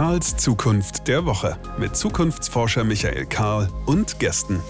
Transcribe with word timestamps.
Karls 0.00 0.34
Zukunft 0.34 1.08
der 1.08 1.26
Woche 1.26 1.58
mit 1.78 1.94
Zukunftsforscher 1.94 2.84
Michael 2.84 3.26
Karl 3.26 3.68
und 3.84 4.18
Gästen. 4.18 4.62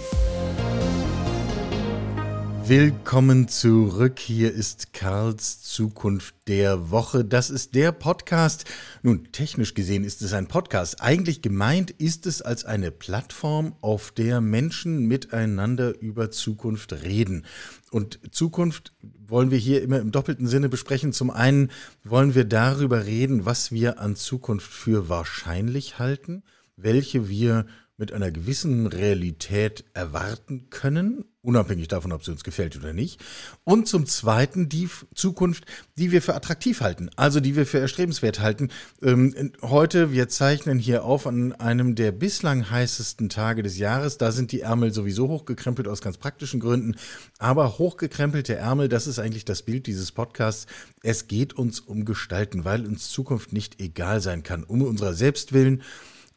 Willkommen 2.70 3.48
zurück. 3.48 4.20
Hier 4.20 4.54
ist 4.54 4.92
Karls 4.92 5.60
Zukunft 5.60 6.36
der 6.46 6.92
Woche. 6.92 7.24
Das 7.24 7.50
ist 7.50 7.74
der 7.74 7.90
Podcast. 7.90 8.64
Nun, 9.02 9.32
technisch 9.32 9.74
gesehen 9.74 10.04
ist 10.04 10.22
es 10.22 10.32
ein 10.34 10.46
Podcast. 10.46 11.02
Eigentlich 11.02 11.42
gemeint 11.42 11.90
ist 11.90 12.26
es 12.26 12.42
als 12.42 12.64
eine 12.64 12.92
Plattform, 12.92 13.74
auf 13.80 14.12
der 14.12 14.40
Menschen 14.40 15.06
miteinander 15.06 16.00
über 16.00 16.30
Zukunft 16.30 16.92
reden. 16.92 17.44
Und 17.90 18.20
Zukunft 18.30 18.92
wollen 19.02 19.50
wir 19.50 19.58
hier 19.58 19.82
immer 19.82 19.98
im 19.98 20.12
doppelten 20.12 20.46
Sinne 20.46 20.68
besprechen. 20.68 21.12
Zum 21.12 21.32
einen 21.32 21.72
wollen 22.04 22.36
wir 22.36 22.44
darüber 22.44 23.04
reden, 23.04 23.46
was 23.46 23.72
wir 23.72 23.98
an 23.98 24.14
Zukunft 24.14 24.70
für 24.72 25.08
wahrscheinlich 25.08 25.98
halten, 25.98 26.44
welche 26.76 27.28
wir 27.28 27.66
mit 27.96 28.12
einer 28.12 28.30
gewissen 28.30 28.86
Realität 28.86 29.84
erwarten 29.92 30.70
können, 30.70 31.24
unabhängig 31.42 31.88
davon, 31.88 32.12
ob 32.12 32.24
sie 32.24 32.30
uns 32.30 32.44
gefällt 32.44 32.76
oder 32.76 32.92
nicht. 32.92 33.20
Und 33.64 33.88
zum 33.88 34.06
Zweiten 34.06 34.68
die 34.68 34.88
Zukunft, 35.14 35.64
die 35.96 36.10
wir 36.10 36.20
für 36.20 36.34
attraktiv 36.34 36.80
halten, 36.80 37.10
also 37.16 37.40
die 37.40 37.56
wir 37.56 37.66
für 37.66 37.78
erstrebenswert 37.78 38.40
halten. 38.40 38.68
Ähm, 39.02 39.52
heute, 39.62 40.12
wir 40.12 40.28
zeichnen 40.28 40.78
hier 40.78 41.04
auf 41.04 41.26
an 41.26 41.52
einem 41.54 41.94
der 41.94 42.12
bislang 42.12 42.70
heißesten 42.70 43.28
Tage 43.28 43.62
des 43.62 43.78
Jahres. 43.78 44.18
Da 44.18 44.32
sind 44.32 44.52
die 44.52 44.60
Ärmel 44.60 44.92
sowieso 44.92 45.28
hochgekrempelt 45.28 45.88
aus 45.88 46.02
ganz 46.02 46.18
praktischen 46.18 46.60
Gründen. 46.60 46.96
Aber 47.38 47.78
hochgekrempelte 47.78 48.56
Ärmel, 48.56 48.88
das 48.88 49.06
ist 49.06 49.18
eigentlich 49.18 49.44
das 49.44 49.62
Bild 49.62 49.86
dieses 49.86 50.12
Podcasts. 50.12 50.66
Es 51.02 51.26
geht 51.26 51.54
uns 51.54 51.80
um 51.80 52.04
Gestalten, 52.04 52.64
weil 52.64 52.86
uns 52.86 53.10
Zukunft 53.10 53.52
nicht 53.52 53.80
egal 53.80 54.20
sein 54.20 54.42
kann, 54.42 54.64
um 54.64 54.82
unserer 54.82 55.14
selbst 55.14 55.52
willen 55.52 55.82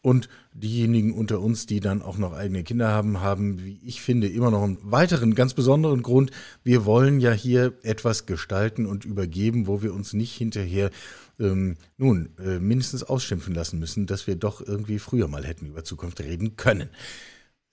und 0.03 0.27
diejenigen 0.53 1.13
unter 1.13 1.39
uns, 1.39 1.65
die 1.65 1.79
dann 1.79 2.01
auch 2.01 2.17
noch 2.17 2.33
eigene 2.33 2.63
Kinder 2.63 2.89
haben, 2.89 3.21
haben, 3.21 3.63
wie 3.63 3.79
ich 3.83 4.01
finde, 4.01 4.27
immer 4.27 4.51
noch 4.51 4.61
einen 4.61 4.77
weiteren, 4.83 5.33
ganz 5.33 5.53
besonderen 5.53 6.03
Grund. 6.03 6.29
Wir 6.63 6.85
wollen 6.85 7.21
ja 7.21 7.31
hier 7.31 7.73
etwas 7.83 8.25
gestalten 8.25 8.85
und 8.85 9.05
übergeben, 9.05 9.65
wo 9.65 9.81
wir 9.81 9.93
uns 9.93 10.11
nicht 10.11 10.35
hinterher 10.35 10.91
ähm, 11.39 11.77
nun 11.97 12.29
äh, 12.37 12.59
mindestens 12.59 13.03
ausschimpfen 13.03 13.55
lassen 13.55 13.79
müssen, 13.79 14.05
dass 14.05 14.27
wir 14.27 14.35
doch 14.35 14.59
irgendwie 14.61 14.99
früher 14.99 15.29
mal 15.29 15.45
hätten 15.45 15.67
über 15.67 15.85
Zukunft 15.85 16.19
reden 16.19 16.57
können. 16.57 16.89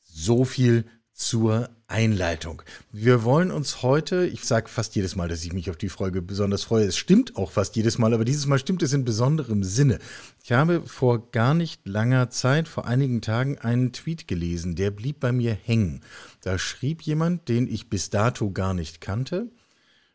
So 0.03 0.45
viel 0.45 0.85
zur 1.21 1.69
Einleitung. 1.87 2.63
Wir 2.93 3.25
wollen 3.25 3.51
uns 3.51 3.83
heute, 3.83 4.27
ich 4.27 4.45
sage 4.45 4.69
fast 4.69 4.97
jedes 4.97 5.17
Mal, 5.17 5.29
dass 5.29 5.45
ich 5.45 5.53
mich 5.53 5.69
auf 5.69 5.77
die 5.77 5.91
Folge 5.91 6.23
besonders 6.23 6.65
freue. 6.65 6.87
Es 6.87 6.97
stimmt 6.97 7.37
auch 7.37 7.51
fast 7.51 7.77
jedes 7.77 7.99
Mal, 7.99 8.15
aber 8.15 8.25
dieses 8.25 8.47
Mal 8.47 8.59
stimmt 8.59 8.83
es 8.83 8.95
in 8.95 9.05
besonderem 9.05 9.63
Sinne. 9.63 9.99
Ich 10.43 10.53
habe 10.53 10.83
vor 10.87 11.31
gar 11.31 11.53
nicht 11.53 11.87
langer 11.87 12.31
Zeit, 12.31 12.69
vor 12.69 12.87
einigen 12.87 13.21
Tagen, 13.21 13.59
einen 13.59 13.93
Tweet 13.93 14.29
gelesen, 14.29 14.77
der 14.77 14.91
blieb 14.91 15.21
bei 15.21 15.31
mir 15.31 15.53
hängen. 15.53 16.01
Da 16.41 16.59
schrieb 16.59 17.03
jemand, 17.03 17.49
den 17.51 17.69
ich 17.69 17.91
bis 17.91 18.09
dato 18.09 18.51
gar 18.51 18.73
nicht 18.73 19.03
kannte. 19.03 19.51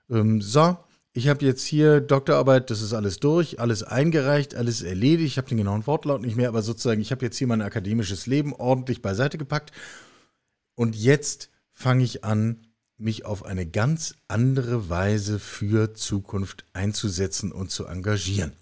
Ähm, 0.10 0.42
so, 0.42 0.76
ich 1.14 1.28
habe 1.28 1.46
jetzt 1.46 1.66
hier 1.66 2.02
Doktorarbeit, 2.02 2.72
das 2.72 2.82
ist 2.82 2.94
alles 2.94 3.20
durch, 3.20 3.60
alles 3.60 3.84
eingereicht, 3.84 4.56
alles 4.56 4.82
erledigt. 4.82 5.28
Ich 5.28 5.38
habe 5.38 5.50
den 5.50 5.60
genauen 5.60 5.86
Wortlaut 5.86 6.22
nicht 6.22 6.36
mehr, 6.36 6.50
aber 6.50 6.64
sozusagen, 6.64 7.02
ich 7.02 7.12
habe 7.12 7.24
jetzt 7.24 7.38
hier 7.38 7.48
mein 7.48 7.62
akademisches 7.62 8.26
Leben 8.26 8.54
ordentlich 8.54 9.04
beiseite 9.04 9.38
gepackt 9.38 9.72
und 10.76 10.96
jetzt 10.96 11.50
fange 11.72 12.04
ich 12.04 12.24
an, 12.24 12.68
mich 12.98 13.26
auf 13.26 13.44
eine 13.44 13.66
ganz 13.66 14.16
andere 14.28 14.90
Weise 14.90 15.40
für 15.40 15.94
Zukunft 15.94 16.66
einzusetzen 16.74 17.52
und 17.52 17.72
zu 17.72 17.86
engagieren. 17.86 18.54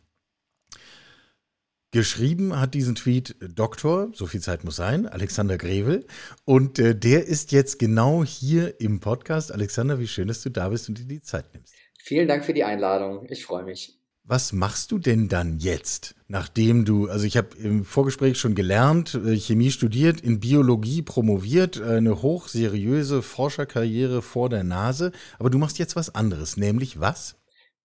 Geschrieben 1.91 2.59
hat 2.59 2.73
diesen 2.73 2.95
Tweet 2.95 3.35
Doktor, 3.39 4.09
so 4.13 4.25
viel 4.25 4.41
Zeit 4.41 4.63
muss 4.63 4.75
sein, 4.75 5.05
Alexander 5.05 5.59
Grevel. 5.59 6.07
Und 6.43 6.79
äh, 6.79 6.95
der 6.95 7.27
ist 7.27 7.51
jetzt 7.51 7.77
genau 7.77 8.23
hier 8.23 8.81
im 8.81 8.99
Podcast. 8.99 9.51
Alexander, 9.51 9.99
wie 9.99 10.07
schön, 10.07 10.27
dass 10.27 10.41
du 10.41 10.49
da 10.49 10.69
bist 10.69 10.89
und 10.89 10.97
dir 10.97 11.05
die 11.05 11.21
Zeit 11.21 11.53
nimmst. 11.53 11.75
Vielen 11.99 12.27
Dank 12.27 12.45
für 12.45 12.53
die 12.55 12.63
Einladung. 12.63 13.27
Ich 13.29 13.45
freue 13.45 13.63
mich. 13.63 14.02
Was 14.25 14.53
machst 14.53 14.93
du 14.93 14.99
denn 14.99 15.27
dann 15.27 15.59
jetzt, 15.59 16.15
nachdem 16.29 16.85
du, 16.85 17.09
also 17.09 17.25
ich 17.25 17.35
habe 17.35 17.57
im 17.57 17.83
Vorgespräch 17.83 18.37
schon 18.37 18.55
gelernt, 18.55 19.15
äh, 19.15 19.35
Chemie 19.35 19.69
studiert, 19.69 20.21
in 20.21 20.39
Biologie 20.39 21.01
promoviert, 21.01 21.81
eine 21.81 22.21
hochseriöse 22.21 23.21
Forscherkarriere 23.21 24.21
vor 24.21 24.47
der 24.47 24.63
Nase, 24.63 25.11
aber 25.39 25.49
du 25.49 25.57
machst 25.57 25.77
jetzt 25.77 25.97
was 25.97 26.15
anderes, 26.15 26.55
nämlich 26.55 27.01
was? 27.01 27.35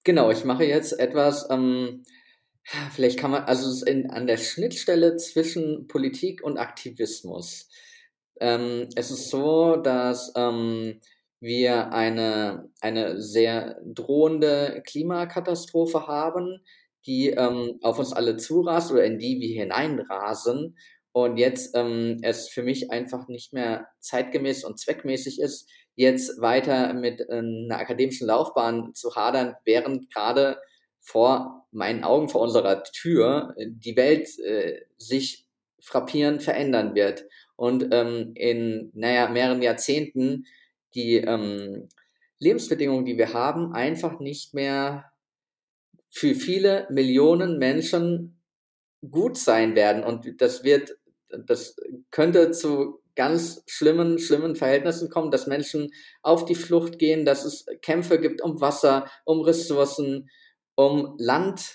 Genau, 0.04 0.31
ich 0.31 0.44
mache 0.44 0.65
jetzt 0.65 1.00
etwas, 1.00 1.48
ähm, 1.50 2.04
vielleicht 2.93 3.19
kann 3.19 3.32
man, 3.32 3.43
also 3.43 3.84
in, 3.84 4.09
an 4.09 4.28
der 4.28 4.37
Schnittstelle 4.37 5.16
zwischen 5.16 5.88
Politik 5.88 6.44
und 6.44 6.56
Aktivismus. 6.56 7.69
Ähm, 8.41 8.88
es 8.94 9.10
ist 9.10 9.31
so, 9.31 9.75
dass 9.75 10.32
ähm, 10.37 11.00
wir 11.41 11.93
eine, 11.93 12.71
eine 12.81 13.21
sehr 13.21 13.81
drohende 13.84 14.82
Klimakatastrophe 14.87 16.06
haben, 16.06 16.60
die 17.06 17.31
ähm, 17.31 17.78
auf 17.82 17.99
uns 17.99 18.12
alle 18.12 18.37
zurast 18.37 18.91
oder 18.91 19.04
in 19.04 19.19
die 19.19 19.41
wir 19.41 19.62
hineinrasen. 19.62 20.77
Und 21.12 21.37
jetzt 21.38 21.75
ähm, 21.75 22.19
es 22.22 22.48
für 22.48 22.62
mich 22.62 22.91
einfach 22.91 23.28
nicht 23.28 23.53
mehr 23.53 23.88
zeitgemäß 24.00 24.65
und 24.65 24.78
zweckmäßig 24.78 25.41
ist, 25.41 25.69
jetzt 25.94 26.41
weiter 26.41 26.93
mit 26.94 27.21
äh, 27.21 27.38
einer 27.38 27.78
akademischen 27.78 28.27
Laufbahn 28.27 28.94
zu 28.94 29.16
hadern, 29.16 29.54
während 29.65 30.12
gerade 30.12 30.59
vor 31.00 31.66
meinen 31.71 32.04
Augen, 32.04 32.28
vor 32.28 32.43
unserer 32.43 32.82
Tür, 32.82 33.54
die 33.59 33.97
Welt 33.97 34.28
äh, 34.41 34.82
sich 34.98 35.47
frappierend 35.81 36.43
verändern 36.43 36.94
wird. 36.94 37.25
Und 37.56 37.88
ähm, 37.93 38.32
in, 38.34 38.91
naja, 38.94 39.28
mehreren 39.28 39.62
Jahrzehnten 39.62 40.44
die 40.94 41.16
ähm, 41.16 41.88
Lebensbedingungen, 42.38 43.04
die 43.04 43.19
wir 43.19 43.32
haben, 43.32 43.72
einfach 43.72 44.21
nicht 44.21 44.54
mehr 44.54 45.12
für 46.09 46.34
viele 46.34 46.87
Millionen 46.91 47.59
Menschen 47.59 48.41
gut 49.09 49.37
sein 49.37 49.75
werden. 49.75 50.04
Und 50.04 50.41
das 50.41 50.65
wird, 50.65 50.97
das 51.28 51.77
könnte 52.10 52.50
zu 52.50 53.00
ganz 53.15 53.65
schlimmen, 53.66 54.19
schlimmen 54.19 54.54
Verhältnissen 54.54 55.10
kommen, 55.10 55.31
dass 55.31 55.48
Menschen 55.48 55.91
auf 56.22 56.44
die 56.44 56.54
Flucht 56.54 56.98
gehen, 56.98 57.25
dass 57.25 57.44
es 57.44 57.66
Kämpfe 57.82 58.21
gibt 58.21 58.41
um 58.41 58.60
Wasser, 58.60 59.10
um 59.25 59.41
Ressourcen, 59.41 60.31
um 60.77 61.16
Land. 61.19 61.75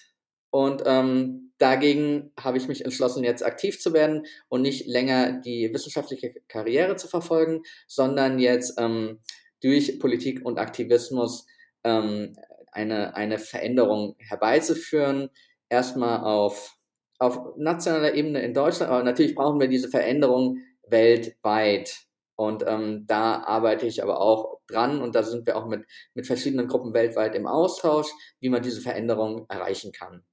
Und 0.53 0.83
ähm, 0.85 1.51
dagegen 1.57 2.31
habe 2.39 2.59
ich 2.59 2.67
mich 2.67 2.85
entschlossen, 2.85 3.23
jetzt 3.23 3.43
aktiv 3.43 3.81
zu 3.81 3.91
werden 3.91 4.27
und 4.49 4.61
nicht 4.61 4.85
länger 4.85 5.41
die 5.41 5.73
wissenschaftliche 5.73 6.31
Karriere 6.47 6.95
zu 6.95 7.07
verfolgen, 7.07 7.63
sondern 7.87 8.37
jetzt 8.37 8.79
ähm, 8.79 9.19
durch 9.63 9.97
Politik 9.97 10.45
und 10.45 10.59
Aktivismus 10.59 11.47
ähm, 11.83 12.35
eine, 12.71 13.15
eine 13.15 13.39
Veränderung 13.39 14.15
herbeizuführen. 14.19 15.31
Erstmal 15.69 16.19
auf, 16.19 16.77
auf 17.17 17.39
nationaler 17.57 18.13
Ebene 18.13 18.43
in 18.43 18.53
Deutschland, 18.53 18.91
aber 18.91 19.01
natürlich 19.01 19.33
brauchen 19.33 19.59
wir 19.59 19.67
diese 19.67 19.89
Veränderung 19.89 20.59
weltweit. 20.87 22.03
Und 22.35 22.63
ähm, 22.67 23.05
da 23.07 23.41
arbeite 23.41 23.87
ich 23.87 24.03
aber 24.03 24.21
auch 24.21 24.59
dran 24.67 25.01
und 25.01 25.15
da 25.15 25.23
sind 25.23 25.47
wir 25.47 25.57
auch 25.57 25.65
mit, 25.65 25.83
mit 26.13 26.27
verschiedenen 26.27 26.67
Gruppen 26.67 26.93
weltweit 26.93 27.33
im 27.33 27.47
Austausch, 27.47 28.11
wie 28.39 28.49
man 28.49 28.61
diese 28.61 28.81
Veränderung 28.81 29.47
erreichen 29.49 29.91
kann. 29.91 30.23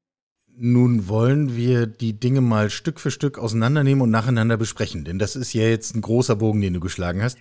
Nun 0.63 1.09
wollen 1.09 1.57
wir 1.57 1.87
die 1.87 2.21
Dinge 2.21 2.43
mal 2.43 2.69
Stück 2.69 3.01
für 3.01 3.11
Stück 3.11 3.39
auseinandernehmen 3.39 4.03
und 4.03 4.11
nacheinander 4.11 4.59
besprechen, 4.59 5.05
denn 5.05 5.19
das 5.19 5.35
ist 5.35 5.55
ja 5.55 5.63
jetzt 5.63 5.95
ein 5.95 6.03
großer 6.03 6.37
Bogen, 6.37 6.61
den 6.61 6.75
du 6.75 6.81
geschlagen 6.81 7.23
hast. 7.23 7.39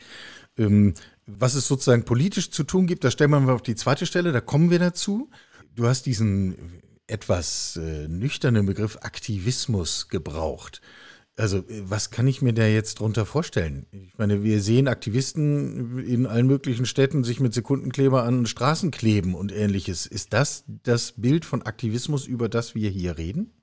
Ähm, 0.58 0.94
was 1.26 1.54
es 1.54 1.68
sozusagen 1.68 2.06
politisch 2.06 2.50
zu 2.50 2.64
tun 2.64 2.88
gibt, 2.88 3.04
das 3.04 3.12
stellen 3.12 3.32
wir 3.32 3.42
mal 3.42 3.54
auf 3.54 3.62
die 3.62 3.76
zweite 3.76 4.06
Stelle, 4.06 4.32
da 4.32 4.40
kommen 4.40 4.72
wir 4.72 4.80
dazu. 4.80 5.30
Du 5.76 5.86
hast 5.86 6.06
diesen 6.06 6.82
etwas 7.08 7.76
äh, 7.76 8.08
nüchternen 8.08 8.66
Begriff 8.66 8.98
Aktivismus 9.02 10.08
gebraucht. 10.08 10.80
Also, 11.40 11.64
was 11.68 12.12
kann 12.12 12.28
ich 12.28 12.42
mir 12.42 12.54
da 12.54 12.66
jetzt 12.66 13.00
drunter 13.00 13.26
vorstellen? 13.26 13.86
Ich 13.92 14.18
meine, 14.18 14.44
wir 14.44 14.60
sehen 14.60 14.90
Aktivisten 14.90 16.06
in 16.06 16.26
allen 16.28 16.48
möglichen 16.48 16.86
Städten 16.86 17.24
sich 17.24 17.40
mit 17.40 17.54
Sekundenkleber 17.54 18.24
an 18.24 18.46
Straßen 18.46 18.92
kleben 18.92 19.36
und 19.36 19.54
ähnliches. 19.54 20.06
Ist 20.06 20.34
das 20.34 20.66
das 20.84 21.14
Bild 21.14 21.46
von 21.46 21.62
Aktivismus, 21.62 22.28
über 22.28 22.50
das 22.50 22.76
wir 22.76 22.90
hier 22.90 23.18
reden? 23.18 23.54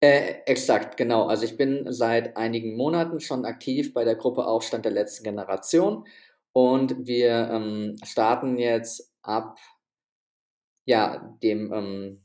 Äh, 0.00 0.36
exakt, 0.46 0.96
genau. 0.96 1.26
Also 1.26 1.44
ich 1.44 1.58
bin 1.58 1.92
seit 1.92 2.36
einigen 2.38 2.76
Monaten 2.76 3.20
schon 3.20 3.44
aktiv 3.44 3.92
bei 3.92 4.04
der 4.04 4.14
Gruppe 4.14 4.46
Aufstand 4.46 4.86
der 4.86 4.92
letzten 4.92 5.24
Generation 5.24 6.06
und 6.52 7.06
wir 7.06 7.50
ähm, 7.52 7.96
starten 8.04 8.56
jetzt 8.56 9.12
ab 9.20 9.58
ja, 10.86 11.36
dem 11.42 11.72
ähm, 11.74 12.20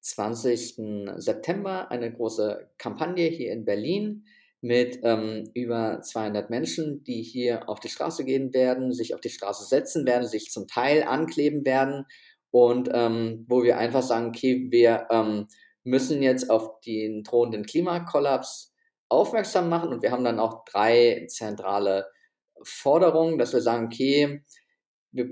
20. 0.00 0.76
September 1.16 1.90
eine 1.90 2.12
große 2.12 2.70
Kampagne 2.78 3.26
hier 3.26 3.52
in 3.52 3.64
Berlin 3.64 4.26
mit 4.64 5.00
ähm, 5.02 5.50
über 5.52 6.00
200 6.00 6.48
Menschen, 6.48 7.04
die 7.04 7.20
hier 7.20 7.68
auf 7.68 7.80
die 7.80 7.90
Straße 7.90 8.24
gehen 8.24 8.54
werden, 8.54 8.94
sich 8.94 9.14
auf 9.14 9.20
die 9.20 9.28
Straße 9.28 9.66
setzen 9.66 10.06
werden, 10.06 10.26
sich 10.26 10.50
zum 10.50 10.66
Teil 10.66 11.02
ankleben 11.02 11.66
werden 11.66 12.06
und 12.50 12.88
ähm, 12.90 13.44
wo 13.46 13.62
wir 13.62 13.76
einfach 13.76 14.00
sagen, 14.02 14.28
okay, 14.28 14.68
wir 14.70 15.06
ähm, 15.10 15.48
müssen 15.82 16.22
jetzt 16.22 16.48
auf 16.48 16.80
den 16.80 17.24
drohenden 17.24 17.66
Klimakollaps 17.66 18.72
aufmerksam 19.10 19.68
machen 19.68 19.90
und 19.90 20.00
wir 20.00 20.10
haben 20.10 20.24
dann 20.24 20.40
auch 20.40 20.64
drei 20.64 21.26
zentrale 21.28 22.06
Forderungen, 22.62 23.36
dass 23.36 23.52
wir 23.52 23.60
sagen, 23.60 23.84
okay, 23.92 24.42
wir 25.12 25.28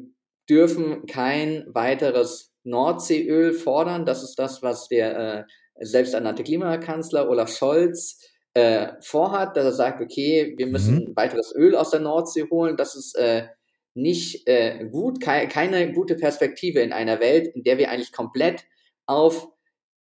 dürfen 0.46 1.06
kein 1.06 1.64
weiteres 1.68 2.52
Nordseeöl 2.64 3.54
fordern. 3.54 4.04
Das 4.04 4.22
ist 4.22 4.38
das, 4.38 4.62
was 4.62 4.88
der 4.88 5.16
äh, 5.16 5.44
selbsternannte 5.80 6.44
Klimakanzler 6.44 7.30
Olaf 7.30 7.48
Scholz 7.56 8.28
äh, 8.54 8.88
vorhat, 9.00 9.56
dass 9.56 9.64
er 9.64 9.72
sagt, 9.72 10.00
okay, 10.00 10.54
wir 10.56 10.66
müssen 10.66 11.06
mhm. 11.08 11.16
weiteres 11.16 11.54
Öl 11.54 11.74
aus 11.74 11.90
der 11.90 12.00
Nordsee 12.00 12.48
holen. 12.50 12.76
Das 12.76 12.94
ist 12.94 13.16
äh, 13.16 13.48
nicht 13.94 14.46
äh, 14.46 14.86
gut, 14.90 15.20
ke 15.20 15.48
keine 15.48 15.92
gute 15.92 16.16
Perspektive 16.16 16.80
in 16.80 16.92
einer 16.92 17.20
Welt, 17.20 17.48
in 17.54 17.62
der 17.62 17.78
wir 17.78 17.90
eigentlich 17.90 18.12
komplett 18.12 18.64
auf 19.06 19.48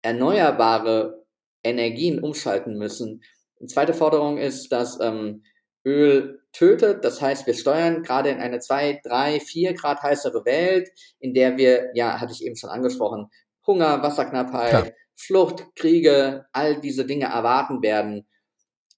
erneuerbare 0.02 1.24
Energien 1.62 2.20
umschalten 2.22 2.76
müssen. 2.78 3.22
Eine 3.58 3.68
zweite 3.68 3.94
Forderung 3.94 4.38
ist, 4.38 4.70
dass 4.70 5.00
ähm, 5.00 5.42
Öl 5.84 6.40
tötet. 6.52 7.04
Das 7.04 7.20
heißt, 7.20 7.46
wir 7.46 7.54
steuern 7.54 8.02
gerade 8.02 8.30
in 8.30 8.38
eine 8.38 8.60
zwei, 8.60 9.00
drei, 9.04 9.40
vier 9.40 9.74
Grad 9.74 10.02
heißere 10.02 10.44
Welt, 10.44 10.88
in 11.18 11.34
der 11.34 11.56
wir, 11.56 11.90
ja, 11.94 12.20
hatte 12.20 12.32
ich 12.32 12.44
eben 12.44 12.56
schon 12.56 12.70
angesprochen, 12.70 13.28
Hunger, 13.66 14.02
Wasserknappheit, 14.02 14.70
Klar. 14.70 14.88
Flucht, 15.16 15.64
Kriege, 15.74 16.46
all 16.52 16.80
diese 16.80 17.04
Dinge 17.04 17.26
erwarten 17.26 17.82
werden. 17.82 18.26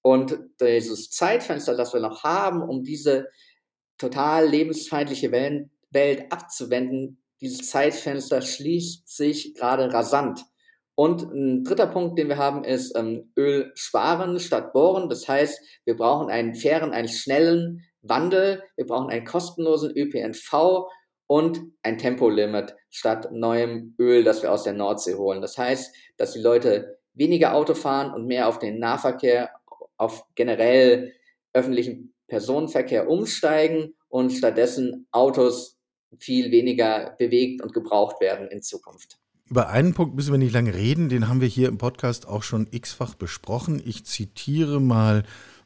Und 0.01 0.39
dieses 0.59 1.09
Zeitfenster, 1.11 1.75
das 1.75 1.93
wir 1.93 1.99
noch 1.99 2.23
haben, 2.23 2.61
um 2.61 2.83
diese 2.83 3.29
total 3.97 4.47
lebensfeindliche 4.47 5.31
Welt 5.31 6.31
abzuwenden, 6.31 7.21
dieses 7.39 7.69
Zeitfenster 7.69 8.41
schließt 8.41 9.07
sich 9.07 9.53
gerade 9.55 9.91
rasant. 9.93 10.45
Und 10.95 11.23
ein 11.23 11.63
dritter 11.63 11.87
Punkt, 11.87 12.19
den 12.19 12.29
wir 12.29 12.37
haben, 12.37 12.63
ist 12.63 12.95
ähm, 12.95 13.31
Öl 13.35 13.71
sparen 13.75 14.39
statt 14.39 14.73
bohren. 14.73 15.09
Das 15.09 15.27
heißt, 15.27 15.59
wir 15.85 15.95
brauchen 15.95 16.29
einen 16.29 16.53
fairen, 16.53 16.91
einen 16.91 17.07
schnellen 17.07 17.83
Wandel. 18.01 18.63
Wir 18.75 18.85
brauchen 18.85 19.09
einen 19.09 19.25
kostenlosen 19.25 19.95
ÖPNV 19.95 20.87
und 21.27 21.61
ein 21.81 21.97
Tempolimit 21.97 22.75
statt 22.89 23.29
neuem 23.31 23.95
Öl, 23.97 24.23
das 24.23 24.43
wir 24.43 24.51
aus 24.51 24.63
der 24.63 24.73
Nordsee 24.73 25.15
holen. 25.15 25.41
Das 25.41 25.57
heißt, 25.57 25.95
dass 26.17 26.33
die 26.33 26.41
Leute 26.41 26.99
weniger 27.13 27.55
Auto 27.55 27.73
fahren 27.73 28.13
und 28.13 28.27
mehr 28.27 28.47
auf 28.47 28.59
den 28.59 28.79
Nahverkehr, 28.79 29.49
auf 30.01 30.25
generell 30.35 31.13
öffentlichen 31.53 32.13
Personenverkehr 32.27 33.09
umsteigen 33.09 33.93
und 34.09 34.31
stattdessen 34.31 35.07
Autos 35.11 35.77
viel 36.17 36.51
weniger 36.51 37.15
bewegt 37.17 37.61
und 37.61 37.73
gebraucht 37.73 38.19
werden 38.19 38.47
in 38.47 38.61
Zukunft. 38.61 39.19
Über 39.49 39.69
einen 39.69 39.93
Punkt 39.93 40.15
müssen 40.15 40.31
wir 40.31 40.37
nicht 40.37 40.53
lange 40.53 40.73
reden, 40.73 41.09
den 41.09 41.27
haben 41.27 41.41
wir 41.41 41.47
hier 41.47 41.67
im 41.67 41.77
Podcast 41.77 42.27
auch 42.27 42.41
schon 42.41 42.67
x-fach 42.71 43.15
besprochen. 43.15 43.81
Ich 43.85 44.05
zitiere 44.05 44.79
mal 44.79 45.23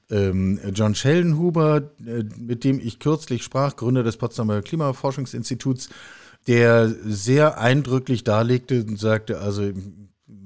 ähm, 0.10 0.60
John 0.74 0.96
Schellenhuber, 0.96 1.92
äh, 2.06 2.24
mit 2.38 2.64
dem 2.64 2.80
ich 2.80 3.00
kürzlich 3.00 3.44
sprach, 3.44 3.76
Gründer 3.76 4.04
des 4.04 4.18
Potsdamer 4.18 4.62
Klimaforschungsinstituts, 4.62 5.90
der 6.48 6.90
sehr 6.90 7.60
eindrücklich 7.60 8.24
darlegte 8.24 8.84
und 8.84 9.00
sagte, 9.00 9.40
also 9.40 9.72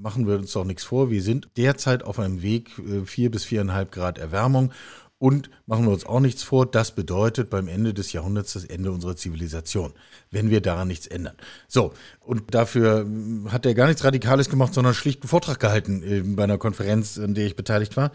machen 0.01 0.27
wir 0.27 0.35
uns 0.35 0.53
doch 0.53 0.65
nichts 0.65 0.83
vor, 0.83 1.09
wir 1.09 1.21
sind 1.21 1.49
derzeit 1.57 2.03
auf 2.03 2.19
einem 2.19 2.41
Weg, 2.41 2.71
äh, 2.79 3.05
vier 3.05 3.31
bis 3.31 3.43
viereinhalb 3.43 3.91
Grad 3.91 4.17
Erwärmung 4.17 4.71
und 5.19 5.49
machen 5.65 5.85
wir 5.85 5.91
uns 5.91 6.05
auch 6.05 6.21
nichts 6.21 6.43
vor, 6.43 6.65
das 6.65 6.95
bedeutet 6.95 7.49
beim 7.49 7.67
Ende 7.67 7.93
des 7.93 8.13
Jahrhunderts 8.13 8.53
das 8.53 8.63
Ende 8.63 8.91
unserer 8.91 9.17
Zivilisation, 9.17 9.93
wenn 10.31 10.49
wir 10.49 10.61
daran 10.61 10.87
nichts 10.87 11.07
ändern. 11.07 11.35
So, 11.67 11.93
und 12.21 12.55
dafür 12.55 13.01
hm, 13.01 13.51
hat 13.51 13.65
er 13.65 13.73
gar 13.73 13.87
nichts 13.87 14.03
Radikales 14.03 14.49
gemacht, 14.49 14.73
sondern 14.73 14.93
schlicht 14.93 15.21
einen 15.21 15.29
Vortrag 15.29 15.59
gehalten 15.59 16.01
äh, 16.03 16.21
bei 16.21 16.45
einer 16.45 16.57
Konferenz, 16.57 17.19
an 17.19 17.33
der 17.33 17.45
ich 17.45 17.57
beteiligt 17.57 17.97
war. 17.97 18.11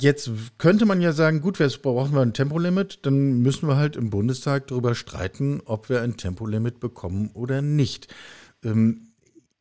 Jetzt 0.00 0.30
könnte 0.56 0.86
man 0.86 1.02
ja 1.02 1.12
sagen, 1.12 1.42
gut, 1.42 1.58
jetzt 1.58 1.82
brauchen 1.82 2.14
wir 2.14 2.22
ein 2.22 2.32
Tempolimit, 2.32 3.00
dann 3.02 3.40
müssen 3.40 3.68
wir 3.68 3.76
halt 3.76 3.96
im 3.96 4.08
Bundestag 4.08 4.68
darüber 4.68 4.94
streiten, 4.94 5.60
ob 5.66 5.90
wir 5.90 6.00
ein 6.00 6.16
Tempolimit 6.16 6.80
bekommen 6.80 7.30
oder 7.34 7.60
nicht. 7.60 8.08
Ähm, 8.64 9.09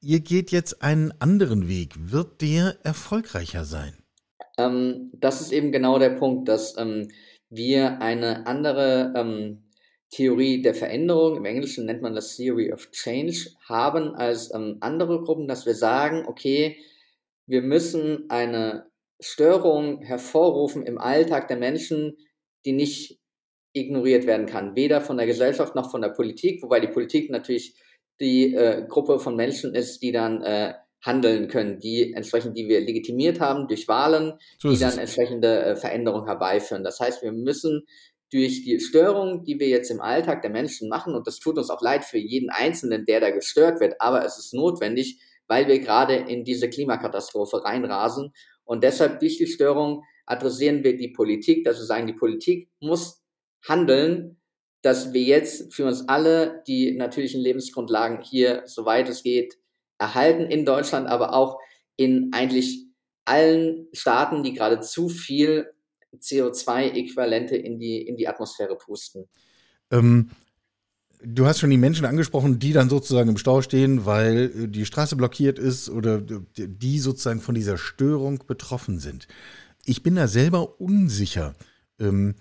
ihr 0.02 0.20
geht 0.22 0.52
jetzt 0.52 0.82
einen 0.82 1.14
anderen 1.20 1.68
Weg. 1.68 1.94
Wird 1.98 2.42
der 2.42 2.78
erfolgreicher 2.84 3.66
sein? 3.66 3.94
Ähm, 4.58 5.12
das 5.14 5.42
ist 5.42 5.52
eben 5.52 5.72
genau 5.72 6.00
der 6.00 6.12
Punkt, 6.12 6.48
dass 6.48 6.78
ähm, 6.78 7.10
wir 7.50 8.02
eine 8.02 8.48
andere 8.48 9.14
ähm, 9.16 9.64
Theorie 10.12 10.62
der 10.62 10.74
Veränderung, 10.74 11.38
im 11.38 11.46
Englischen 11.46 11.86
nennt 11.86 12.02
man 12.02 12.16
das 12.16 12.36
Theory 12.36 12.74
of 12.74 12.90
Change, 12.92 13.52
haben 13.68 14.16
als 14.16 14.54
ähm, 14.54 14.78
andere 14.82 15.22
Gruppen, 15.22 15.48
dass 15.48 15.66
wir 15.66 15.76
sagen, 15.76 16.26
okay, 16.28 16.78
wir 17.46 17.62
müssen 17.62 18.30
eine 18.30 18.90
Störung 19.20 20.02
hervorrufen 20.02 20.84
im 20.84 20.98
Alltag 20.98 21.48
der 21.48 21.58
Menschen, 21.58 22.18
die 22.66 22.72
nicht 22.72 23.20
ignoriert 23.74 24.26
werden 24.26 24.48
kann, 24.48 24.76
weder 24.76 25.02
von 25.02 25.18
der 25.18 25.28
Gesellschaft 25.28 25.76
noch 25.76 25.92
von 25.92 26.02
der 26.02 26.10
Politik, 26.10 26.64
wobei 26.64 26.80
die 26.80 26.88
Politik 26.88 27.30
natürlich 27.30 27.76
die 28.20 28.54
äh, 28.54 28.86
Gruppe 28.88 29.20
von 29.20 29.36
Menschen 29.36 29.74
ist, 29.74 30.02
die 30.02 30.12
dann 30.12 30.42
äh, 30.42 30.74
handeln 31.02 31.48
können, 31.48 31.80
die 31.80 32.14
entsprechend, 32.14 32.58
die 32.58 32.68
wir 32.68 32.82
legitimiert 32.82 33.40
haben 33.40 33.68
durch 33.68 33.88
Wahlen, 33.88 34.34
so 34.60 34.72
die 34.72 34.78
dann 34.78 34.98
entsprechende 34.98 35.64
äh, 35.64 35.76
Veränderungen 35.76 36.26
herbeiführen. 36.26 36.84
Das 36.84 37.00
heißt, 37.00 37.24
wir 37.24 37.32
müssen 37.32 37.86
durch 38.32 38.64
die 38.64 38.80
Störung, 38.80 39.44
die 39.44 39.60
wir 39.60 39.70
jetzt 39.70 39.90
im 39.90 40.02
Alltag 40.02 40.42
der 40.42 40.52
Menschen 40.52 40.90
machen, 40.90 41.16
und 41.16 41.26
das 41.26 41.40
tut 41.40 41.58
uns 41.58 41.70
auch 41.70 41.82
leid 41.82 42.04
für 42.04 42.18
jeden 42.18 42.50
Einzelnen, 42.50 43.06
der 43.06 43.22
da 43.22 43.32
gestört 43.32 43.80
wird, 43.80 43.96
aber 44.00 44.24
es 44.26 44.38
ist 44.38 44.54
notwendig, 44.54 45.20
weil 45.48 45.68
wir 45.68 45.80
gerade 45.80 46.16
in 46.16 46.44
diese 46.44 46.70
Klimakatastrophe 46.70 47.64
reinrasen. 47.64 48.34
Und 48.66 48.84
deshalb 48.84 49.20
durch 49.20 49.38
die 49.38 49.48
Störung 49.48 50.04
adressieren 50.28 50.84
wir 50.84 50.96
die 50.96 51.08
Politik, 51.08 51.64
dass 51.64 51.78
wir 51.80 51.86
sagen, 51.86 52.06
die 52.06 52.14
Politik 52.14 52.70
muss 52.80 53.24
handeln, 53.68 54.39
dass 54.82 55.14
wir 55.14 55.22
jetzt 55.22 55.74
für 55.74 55.86
uns 55.86 56.08
alle 56.08 56.64
die 56.68 56.96
natürlichen 56.96 57.42
Lebensgrundlagen 57.42 58.22
hier, 58.22 58.64
soweit 58.66 59.10
es 59.10 59.24
geht, 59.24 59.58
erhalten 59.98 60.44
in 60.44 60.66
Deutschland, 60.66 61.08
aber 61.08 61.34
auch 61.34 61.60
in 61.98 62.32
eigentlich 62.34 62.86
allen 63.26 63.88
Staaten, 63.94 64.44
die 64.44 64.54
gerade 64.54 64.80
zu 64.80 65.10
viel 65.10 65.72
CO2-Äquivalente 66.18 67.56
in 67.56 67.78
die, 67.78 68.02
in 68.02 68.16
die 68.16 68.28
Atmosphäre 68.28 68.78
pusten. 68.78 69.28
Ähm, 69.92 70.32
du 71.22 71.46
hast 71.46 71.60
schon 71.60 71.70
die 71.70 71.78
Menschen 71.78 72.06
angesprochen, 72.06 72.60
die 72.60 72.74
dann 72.74 72.90
sozusagen 72.90 73.30
im 73.30 73.38
Stau 73.38 73.62
stehen, 73.62 74.06
weil 74.06 74.52
äh, 74.56 74.68
die 74.68 74.86
Straße 74.86 75.16
blockiert 75.16 75.60
ist 75.60 75.90
oder 75.90 76.22
die 76.22 77.00
sozusagen 77.00 77.42
von 77.42 77.56
dieser 77.56 77.78
Störung 77.78 78.44
betroffen 78.48 79.00
sind. 79.00 79.28
Ich 79.86 80.04
bin 80.04 80.16
da 80.16 80.28
selber 80.28 80.80
unsicher. 80.80 81.56
Ähm, 82.00 82.36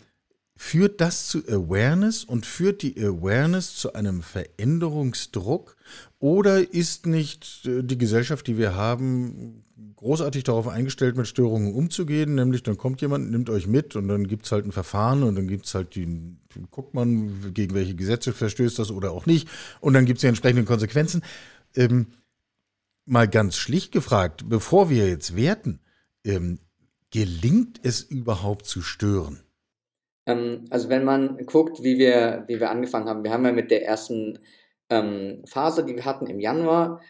Führt 0.60 1.00
das 1.00 1.28
zu 1.28 1.38
Awareness 1.46 2.24
und 2.24 2.44
führt 2.44 2.82
die 2.82 3.00
Awareness 3.00 3.76
zu 3.76 3.92
einem 3.92 4.22
Veränderungsdruck? 4.22 5.76
Oder 6.18 6.74
ist 6.74 7.06
nicht 7.06 7.64
äh, 7.64 7.84
die 7.84 7.96
Gesellschaft, 7.96 8.44
die 8.48 8.58
wir 8.58 8.74
haben, 8.74 9.62
großartig 9.94 10.42
darauf 10.42 10.66
eingestellt, 10.66 11.16
mit 11.16 11.28
Störungen 11.28 11.72
umzugehen? 11.72 12.34
Nämlich, 12.34 12.64
dann 12.64 12.76
kommt 12.76 13.00
jemand, 13.02 13.30
nimmt 13.30 13.50
euch 13.50 13.68
mit 13.68 13.94
und 13.94 14.08
dann 14.08 14.26
gibt 14.26 14.46
es 14.46 14.52
halt 14.52 14.66
ein 14.66 14.72
Verfahren 14.72 15.22
und 15.22 15.36
dann 15.36 15.46
gibt 15.46 15.66
es 15.66 15.76
halt 15.76 15.94
die, 15.94 16.36
guckt 16.72 16.92
man, 16.92 17.54
gegen 17.54 17.76
welche 17.76 17.94
Gesetze 17.94 18.32
verstößt 18.32 18.80
das 18.80 18.90
oder 18.90 19.12
auch 19.12 19.26
nicht. 19.26 19.48
Und 19.80 19.94
dann 19.94 20.06
gibt 20.06 20.16
es 20.16 20.22
die 20.22 20.26
entsprechenden 20.26 20.66
Konsequenzen. 20.66 21.22
Ähm, 21.76 22.08
mal 23.06 23.28
ganz 23.28 23.56
schlicht 23.56 23.92
gefragt, 23.92 24.48
bevor 24.48 24.90
wir 24.90 25.08
jetzt 25.08 25.36
werten, 25.36 25.78
ähm, 26.24 26.58
gelingt 27.12 27.78
es 27.84 28.02
überhaupt 28.02 28.66
zu 28.66 28.82
stören? 28.82 29.38
Ähm, 30.28 30.66
also 30.70 30.90
wenn 30.90 31.04
man 31.04 31.38
guckt, 31.46 31.82
wie 31.82 31.98
wir, 31.98 32.44
wie 32.46 32.60
wir 32.60 32.70
angefangen 32.70 33.08
haben, 33.08 33.24
wir 33.24 33.32
haben 33.32 33.46
ja 33.46 33.52
mit 33.52 33.70
der 33.70 33.84
ersten 33.84 34.38
ähm, 34.90 35.42
Phase, 35.46 35.84
die 35.84 35.96
wir 35.96 36.04
hatten 36.04 36.26
im 36.26 36.38
Januar, 36.38 37.00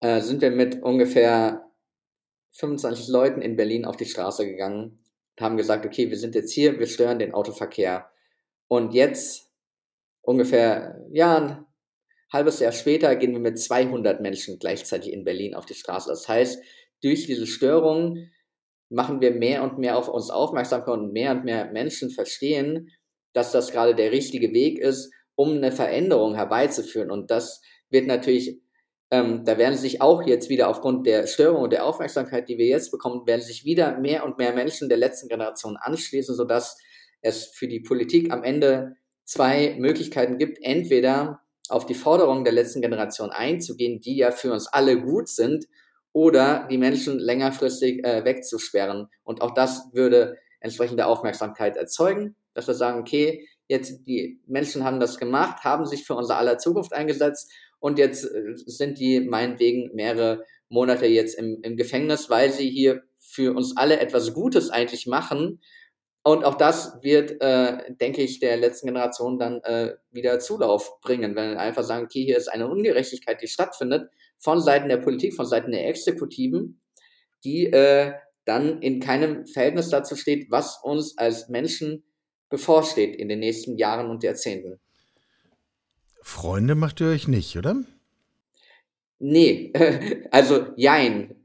äh, 0.00 0.20
sind 0.20 0.42
wir 0.42 0.50
mit 0.50 0.82
ungefähr 0.82 1.64
25 2.52 3.08
Leuten 3.08 3.40
in 3.42 3.56
Berlin 3.56 3.84
auf 3.84 3.96
die 3.96 4.04
Straße 4.04 4.46
gegangen 4.46 5.02
und 5.36 5.44
haben 5.44 5.56
gesagt, 5.56 5.86
okay, 5.86 6.10
wir 6.10 6.18
sind 6.18 6.34
jetzt 6.34 6.52
hier, 6.52 6.78
wir 6.78 6.86
stören 6.86 7.18
den 7.18 7.32
Autoverkehr. 7.32 8.10
Und 8.68 8.92
jetzt, 8.92 9.50
ungefähr, 10.20 11.00
ja, 11.12 11.38
ein 11.38 11.66
halbes 12.32 12.60
Jahr 12.60 12.72
später, 12.72 13.16
gehen 13.16 13.32
wir 13.32 13.40
mit 13.40 13.58
200 13.58 14.20
Menschen 14.20 14.58
gleichzeitig 14.58 15.12
in 15.12 15.24
Berlin 15.24 15.54
auf 15.54 15.64
die 15.64 15.74
Straße. 15.74 16.10
Das 16.10 16.28
heißt, 16.28 16.62
durch 17.02 17.26
diese 17.26 17.46
Störung 17.46 18.28
machen 18.90 19.20
wir 19.20 19.30
mehr 19.30 19.62
und 19.62 19.78
mehr 19.78 19.96
auf 19.96 20.08
uns 20.08 20.30
aufmerksam 20.30 20.82
und 20.82 21.12
mehr 21.12 21.30
und 21.32 21.44
mehr 21.44 21.70
Menschen 21.72 22.10
verstehen, 22.10 22.90
dass 23.32 23.52
das 23.52 23.72
gerade 23.72 23.94
der 23.94 24.12
richtige 24.12 24.52
Weg 24.52 24.78
ist, 24.78 25.12
um 25.36 25.56
eine 25.56 25.72
Veränderung 25.72 26.34
herbeizuführen. 26.34 27.10
Und 27.10 27.30
das 27.30 27.62
wird 27.88 28.06
natürlich, 28.06 28.60
ähm, 29.10 29.44
da 29.44 29.56
werden 29.56 29.76
sich 29.76 30.02
auch 30.02 30.22
jetzt 30.22 30.48
wieder 30.48 30.68
aufgrund 30.68 31.06
der 31.06 31.26
Störung 31.26 31.62
und 31.62 31.72
der 31.72 31.86
Aufmerksamkeit, 31.86 32.48
die 32.48 32.58
wir 32.58 32.66
jetzt 32.66 32.90
bekommen, 32.90 33.26
werden 33.26 33.40
sich 33.40 33.64
wieder 33.64 33.98
mehr 33.98 34.24
und 34.24 34.38
mehr 34.38 34.52
Menschen 34.52 34.88
der 34.88 34.98
letzten 34.98 35.28
Generation 35.28 35.76
anschließen, 35.76 36.34
sodass 36.34 36.76
es 37.22 37.46
für 37.46 37.68
die 37.68 37.80
Politik 37.80 38.32
am 38.32 38.42
Ende 38.42 38.96
zwei 39.24 39.76
Möglichkeiten 39.78 40.36
gibt. 40.36 40.58
Entweder 40.62 41.40
auf 41.68 41.86
die 41.86 41.94
Forderungen 41.94 42.44
der 42.44 42.52
letzten 42.52 42.82
Generation 42.82 43.30
einzugehen, 43.30 44.00
die 44.00 44.16
ja 44.16 44.32
für 44.32 44.52
uns 44.52 44.66
alle 44.66 45.00
gut 45.00 45.28
sind, 45.28 45.66
oder 46.12 46.66
die 46.70 46.78
Menschen 46.78 47.18
längerfristig 47.18 48.04
äh, 48.04 48.24
wegzusperren. 48.24 49.08
Und 49.22 49.42
auch 49.42 49.52
das 49.52 49.88
würde 49.92 50.36
entsprechende 50.60 51.06
Aufmerksamkeit 51.06 51.76
erzeugen, 51.76 52.36
dass 52.54 52.66
wir 52.66 52.74
sagen, 52.74 53.00
okay, 53.00 53.46
jetzt 53.68 54.06
die 54.06 54.40
Menschen 54.46 54.84
haben 54.84 55.00
das 55.00 55.18
gemacht, 55.18 55.62
haben 55.64 55.86
sich 55.86 56.04
für 56.04 56.14
unser 56.14 56.36
aller 56.36 56.58
Zukunft 56.58 56.92
eingesetzt 56.92 57.50
und 57.78 57.98
jetzt 57.98 58.24
äh, 58.24 58.54
sind 58.54 58.98
die 58.98 59.20
meinetwegen 59.20 59.94
mehrere 59.94 60.44
Monate 60.68 61.06
jetzt 61.06 61.36
im, 61.38 61.60
im 61.62 61.76
Gefängnis, 61.76 62.30
weil 62.30 62.50
sie 62.50 62.68
hier 62.68 63.02
für 63.18 63.54
uns 63.54 63.76
alle 63.76 64.00
etwas 64.00 64.34
Gutes 64.34 64.70
eigentlich 64.70 65.06
machen. 65.06 65.60
Und 66.22 66.44
auch 66.44 66.56
das 66.56 67.02
wird, 67.02 67.40
äh, 67.40 67.94
denke 67.94 68.22
ich, 68.22 68.40
der 68.40 68.58
letzten 68.58 68.88
Generation 68.88 69.38
dann 69.38 69.62
äh, 69.62 69.94
wieder 70.10 70.38
Zulauf 70.38 71.00
bringen, 71.00 71.34
wenn 71.34 71.52
wir 71.52 71.60
einfach 71.60 71.82
sagen, 71.82 72.04
okay, 72.04 72.24
hier 72.24 72.36
ist 72.36 72.48
eine 72.48 72.68
Ungerechtigkeit, 72.68 73.40
die 73.40 73.48
stattfindet 73.48 74.10
von 74.38 74.60
Seiten 74.60 74.88
der 74.88 74.98
Politik, 74.98 75.34
von 75.34 75.46
Seiten 75.46 75.72
der 75.72 75.88
Exekutiven, 75.88 76.80
die 77.42 77.66
äh, 77.66 78.12
dann 78.44 78.82
in 78.82 79.00
keinem 79.00 79.46
Verhältnis 79.46 79.88
dazu 79.88 80.14
steht, 80.14 80.50
was 80.50 80.78
uns 80.82 81.16
als 81.16 81.48
Menschen 81.48 82.04
bevorsteht 82.50 83.16
in 83.16 83.28
den 83.28 83.38
nächsten 83.38 83.78
Jahren 83.78 84.10
und 84.10 84.22
Jahrzehnten. 84.22 84.78
Freunde 86.22 86.74
macht 86.74 87.00
ihr 87.00 87.08
euch 87.08 87.28
nicht, 87.28 87.56
oder? 87.56 87.76
Nee, 89.18 89.72
also 90.30 90.66
jein. 90.76 91.36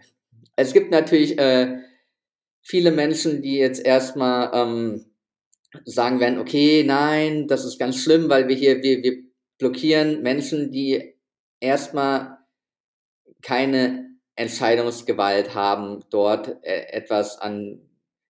Es 0.57 0.73
gibt 0.73 0.91
natürlich 0.91 1.37
äh, 1.37 1.77
viele 2.65 2.91
Menschen, 2.91 3.41
die 3.41 3.57
jetzt 3.57 3.85
erstmal 3.85 4.51
ähm, 4.53 5.05
sagen 5.85 6.19
werden, 6.19 6.39
okay, 6.39 6.83
nein, 6.83 7.47
das 7.47 7.63
ist 7.63 7.79
ganz 7.79 7.97
schlimm, 7.97 8.29
weil 8.29 8.47
wir 8.47 8.55
hier, 8.55 8.81
wir, 8.81 9.03
wir 9.03 9.23
blockieren 9.57 10.21
Menschen, 10.23 10.71
die 10.71 11.15
erstmal 11.59 12.39
keine 13.41 14.09
Entscheidungsgewalt 14.35 15.53
haben, 15.53 16.03
dort 16.09 16.57
äh, 16.63 16.87
etwas 16.89 17.37
an, 17.37 17.81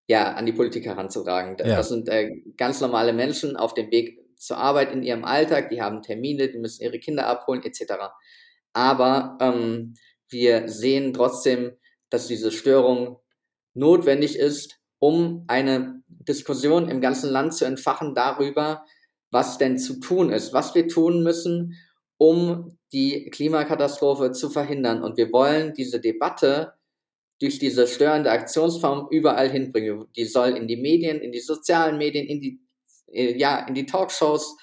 ja, 0.08 0.34
an 0.34 0.46
die 0.46 0.51
Politik 0.54 0.86
heranzutragen. 0.86 1.56
Ja. 1.60 1.77
Das 1.77 1.89
sind 1.89 2.10
äh, 2.10 2.42
ganz 2.58 2.82
normale 2.82 3.13
Menschen 3.13 3.56
auf 3.56 3.74
dem 3.74 3.89
Weg 3.89 4.20
zur 4.38 4.58
Arbeit 4.58 4.92
in 4.92 5.01
ihrem 5.01 5.24
Alltag, 5.24 5.70
die 5.70 5.82
haben 5.82 6.04
Termine, 6.04 6.50
die 6.50 6.60
müssen 6.60 6.84
ihre 6.84 7.00
Kinder 7.00 7.25
abholen, 7.25 7.63
etc. 7.63 7.94
Aber 8.74 9.38
ähm, 9.39 9.94
wir 10.30 10.68
sehen 10.68 11.13
trotzdem, 11.13 11.77
dass 12.10 12.27
diese 12.27 12.51
Störung 12.51 13.18
notwendig 13.75 14.38
ist, 14.38 14.79
um 15.00 15.44
eine 15.48 16.01
Diskussion 16.08 16.89
im 16.89 17.01
ganzen 17.01 17.29
Land 17.29 17.53
zu 17.53 17.65
entfachen 17.65 18.15
darüber, 18.15 18.86
was 19.32 19.58
denn 19.58 19.77
zu 19.77 20.00
tun 20.00 20.32
ist, 20.32 20.53
was 20.53 20.74
wir 20.74 20.88
tun 20.88 21.22
müssen, 21.22 21.75
um 22.17 22.77
die 22.94 23.29
Klimakatastrophe 23.29 24.32
zu 24.32 24.50
verhindern. 24.50 25.03
Und 25.03 25.17
wir 25.17 25.32
wollen 25.32 25.74
diese 25.74 26.00
Debatte 26.00 26.74
durch 27.41 27.60
diese 27.60 27.88
störende 27.88 28.32
Aktionsform 28.32 29.08
überall 29.12 29.50
hinbringen. 29.50 30.05
Die 30.15 30.25
soll 30.25 30.51
in 30.51 30.67
die 30.67 30.77
Medien, 30.77 31.20
in 31.20 31.32
die 31.32 31.41
sozialen 31.41 31.98
Medien, 31.98 32.25
in 32.25 32.39
die, 32.39 32.62
äh, 33.12 33.38
ja, 33.38 33.67
in 33.67 33.74
die 33.74 33.86
Talkshows, 33.86 34.55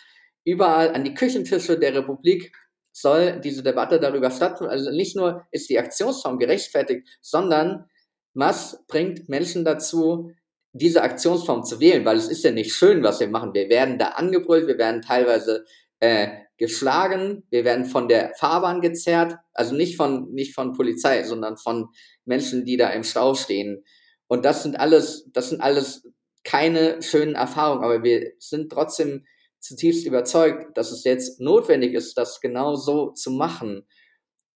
überall 0.45 0.95
an 0.95 1.04
die 1.04 1.14
Küchentische 1.14 1.78
der 1.78 1.95
Republik 1.95 2.52
soll 2.92 3.40
diese 3.40 3.62
Debatte 3.62 4.00
darüber 4.00 4.31
stattfinden. 4.31 4.73
Also 4.73 4.90
nicht 4.90 5.16
nur 5.16 5.47
ist 5.50 5.69
die 5.69 5.78
Aktionsform 5.78 6.38
gerechtfertigt, 6.38 7.07
sondern 7.21 7.87
was 8.35 8.85
bringt 8.87 9.29
Menschen 9.29 9.65
dazu, 9.65 10.31
diese 10.73 11.03
Aktionsform 11.03 11.65
zu 11.65 11.81
wählen? 11.81 12.05
Weil 12.05 12.17
es 12.17 12.29
ist 12.29 12.45
ja 12.45 12.51
nicht 12.51 12.75
schön, 12.75 13.03
was 13.03 13.21
wir 13.21 13.29
machen. 13.29 13.55
Wir 13.55 13.69
werden 13.69 13.99
da 13.99 14.09
angebrüllt, 14.09 14.67
wir 14.67 14.79
werden 14.79 15.03
teilweise 15.03 15.65
äh, 16.01 16.29
geschlagen, 16.57 17.45
wir 17.51 17.65
werden 17.65 17.85
von 17.85 18.09
der 18.09 18.35
Fahrbahn 18.37 18.81
gezerrt, 18.81 19.37
also 19.53 19.75
nicht 19.75 19.97
von, 19.97 20.33
nicht 20.33 20.55
von 20.55 20.73
Polizei, 20.73 21.23
sondern 21.25 21.57
von 21.57 21.89
Menschen, 22.25 22.65
die 22.65 22.77
da 22.77 22.91
im 22.91 23.05
Stau 23.05 23.35
stehen. 23.35 23.85
Und 24.27 24.45
das 24.45 24.62
sind 24.62 24.79
alles, 24.81 25.29
das 25.33 25.51
sind 25.51 25.61
alles 25.61 26.09
keine 26.45 27.03
schönen 27.03 27.35
Erfahrungen, 27.35 27.85
aber 27.85 28.03
wir 28.03 28.33
sind 28.39 28.73
trotzdem 28.73 29.25
zutiefst 29.61 30.07
überzeugt, 30.07 30.77
dass 30.77 30.91
es 30.91 31.05
jetzt 31.05 31.41
notwendig 31.41 31.95
ist, 31.95 32.19
das 32.19 32.41
genau 32.41 32.75
so 32.75 33.11
zu 33.11 33.31
machen. 33.31 33.87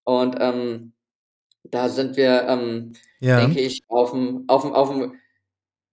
Und 0.03 0.38
ähm, 0.39 0.95
da 1.72 1.89
sind 1.89 2.17
wir, 2.17 2.43
ähm, 2.48 2.93
ja. 3.19 3.39
denke 3.39 3.60
ich, 3.60 3.81
auf 3.88 4.12
dem, 4.12 4.45
auf, 4.48 4.63
dem, 4.63 4.74
auf 4.74 4.89
dem 4.89 5.15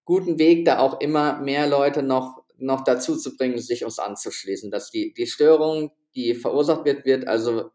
guten 0.05 0.39
Weg, 0.39 0.65
da 0.65 0.79
auch 0.79 1.01
immer 1.01 1.41
mehr 1.41 1.67
Leute 1.67 2.03
noch, 2.03 2.43
noch 2.59 2.85
dazu 2.85 3.17
zu 3.17 3.37
bringen, 3.37 3.59
sich 3.59 3.85
uns 3.85 3.99
anzuschließen, 3.99 4.71
dass 4.71 4.91
die, 4.91 5.15
die 5.15 5.27
Störung, 5.27 5.93
die 6.15 6.35
verursacht 6.35 6.85
wird, 6.85 7.05
wird 7.05 7.27
also 7.27 7.71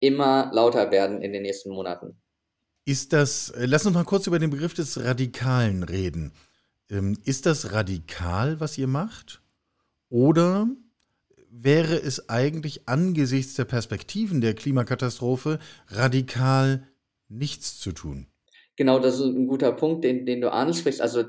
immer 0.00 0.50
lauter 0.52 0.90
werden 0.90 1.22
in 1.22 1.32
den 1.32 1.42
nächsten 1.42 1.70
Monaten. 1.70 2.20
Ist 2.84 3.12
das, 3.12 3.50
äh, 3.50 3.66
lass 3.66 3.84
uns 3.84 3.94
mal 3.94 4.04
kurz 4.04 4.26
über 4.26 4.38
den 4.38 4.50
Begriff 4.50 4.74
des 4.74 5.02
Radikalen 5.02 5.82
reden. 5.82 6.32
Ähm, 6.90 7.18
ist 7.24 7.46
das 7.46 7.72
radikal, 7.72 8.60
was 8.60 8.78
ihr 8.78 8.86
macht? 8.86 9.42
Oder 10.08 10.68
wäre 11.50 11.96
es 11.96 12.28
eigentlich 12.28 12.88
angesichts 12.88 13.54
der 13.54 13.64
Perspektiven 13.64 14.40
der 14.40 14.54
Klimakatastrophe 14.54 15.58
radikal 15.88 16.86
nichts 17.28 17.78
zu 17.78 17.92
tun. 17.92 18.26
Genau, 18.76 18.98
das 18.98 19.16
ist 19.16 19.26
ein 19.26 19.48
guter 19.48 19.72
Punkt, 19.72 20.04
den, 20.04 20.24
den 20.24 20.40
du 20.40 20.52
ansprichst. 20.52 21.00
Also 21.00 21.24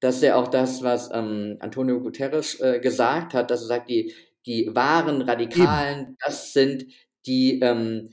das 0.00 0.16
ist 0.16 0.22
ja 0.22 0.36
auch 0.36 0.48
das, 0.48 0.82
was 0.82 1.10
ähm, 1.12 1.56
Antonio 1.60 2.00
Guterres 2.00 2.60
äh, 2.60 2.80
gesagt 2.80 3.34
hat, 3.34 3.50
dass 3.50 3.62
er 3.62 3.66
sagt, 3.66 3.90
die, 3.90 4.14
die 4.46 4.74
wahren 4.74 5.22
Radikalen, 5.22 6.00
Eben. 6.00 6.16
das 6.24 6.52
sind 6.52 6.86
die 7.26 7.60
ähm, 7.60 8.10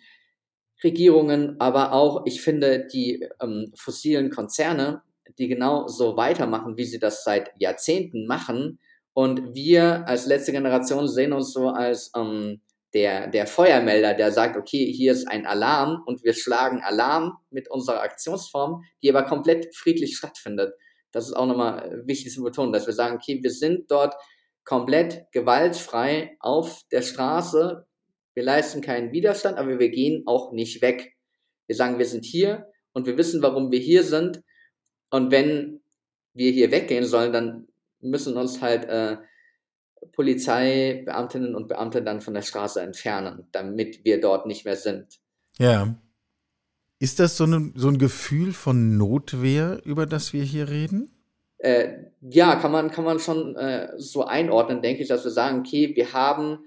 Regierungen, 0.84 1.60
aber 1.60 1.94
auch, 1.94 2.26
ich 2.26 2.42
finde, 2.42 2.88
die 2.92 3.28
ähm, 3.42 3.72
fossilen 3.76 4.30
Konzerne, 4.30 5.04
die 5.38 5.48
genau 5.48 5.88
so 5.88 6.18
weitermachen, 6.18 6.78
wie 6.78 6.86
sie 6.86 7.00
das 7.00 7.24
seit 7.24 7.52
Jahrzehnten 7.60 8.28
machen. 8.28 8.80
Und 9.14 9.54
wir 9.54 10.08
als 10.08 10.26
letzte 10.26 10.52
Generation 10.52 11.08
sehen 11.08 11.34
uns 11.34 11.54
so 11.54 11.70
als 11.70 12.12
ähm, 12.16 12.62
der, 12.94 13.28
der 13.28 13.48
Feuermelder, 13.48 14.14
der 14.14 14.32
sagt, 14.32 14.58
okay, 14.58 14.92
hier 14.92 15.14
ist 15.14 15.28
ein 15.28 15.46
Alarm 15.46 16.04
und 16.06 16.24
wir 16.24 16.34
schlagen 16.34 16.82
Alarm 16.82 17.38
mit 17.50 17.70
unserer 17.70 18.02
Aktionsform, 18.02 18.84
die 19.02 19.10
aber 19.10 19.24
komplett 19.24 19.74
friedlich 19.76 20.18
stattfindet. 20.18 20.74
Das 21.12 21.26
ist 21.28 21.34
auch 21.34 21.46
nochmal 21.46 22.04
wichtig 22.06 22.34
zu 22.34 22.44
betonen, 22.44 22.74
dass 22.74 22.88
wir 22.88 22.94
sagen, 22.94 23.16
okay, 23.16 23.40
wir 23.42 23.52
sind 23.52 23.90
dort 23.90 24.16
komplett 24.64 25.26
gewaltfrei 25.32 26.38
auf 26.40 26.82
der 26.92 27.02
Straße. 27.02 27.86
Wir 28.34 28.44
leisten 28.44 28.82
keinen 28.82 29.12
Widerstand, 29.12 29.58
aber 29.58 29.80
wir 29.80 29.90
gehen 29.90 30.24
auch 30.26 30.52
nicht 30.52 30.82
weg. 30.82 31.16
Wir 31.68 31.76
sagen, 31.76 31.98
wir 31.98 32.06
sind 32.06 32.26
hier 32.26 32.68
und 32.94 33.08
wir 33.08 33.18
wissen, 33.18 33.42
warum 33.42 33.72
wir 33.72 33.80
hier 33.80 34.04
sind. 34.04 34.42
Und 35.10 35.32
wenn 35.32 35.82
wir 36.34 36.52
hier 36.52 36.72
weggehen 36.72 37.06
sollen, 37.06 37.34
dann 37.34 37.68
müssen 38.00 38.38
uns 38.38 38.62
halt 38.62 38.86
äh, 38.86 39.18
Polizeibeamtinnen 40.14 41.56
und 41.56 41.68
Beamte 41.68 42.02
dann 42.02 42.22
von 42.22 42.34
der 42.34 42.42
Straße 42.42 42.82
entfernen, 42.82 43.48
damit 43.52 44.04
wir 44.04 44.20
dort 44.20 44.46
nicht 44.46 44.66
mehr 44.66 44.76
sind. 44.76 45.20
Ja. 45.58 45.96
Ist 47.00 47.20
das 47.20 47.38
so, 47.38 47.46
ne, 47.46 47.72
so 47.76 47.88
ein 47.88 47.98
Gefühl 47.98 48.54
von 48.54 48.98
Notwehr, 48.98 49.82
über 49.86 50.06
das 50.06 50.34
wir 50.34 50.44
hier 50.44 50.70
reden? 50.70 51.12
Äh, 51.58 52.06
ja, 52.22 52.56
kann 52.56 52.72
man, 52.72 52.92
kann 52.92 53.06
man 53.06 53.20
schon 53.20 53.56
äh, 53.56 53.90
so 53.98 54.26
einordnen, 54.26 54.82
denke 54.82 55.02
ich, 55.02 55.08
dass 55.08 55.24
wir 55.24 55.32
sagen, 55.32 55.60
okay, 55.60 55.96
wir 55.96 56.14
haben 56.14 56.60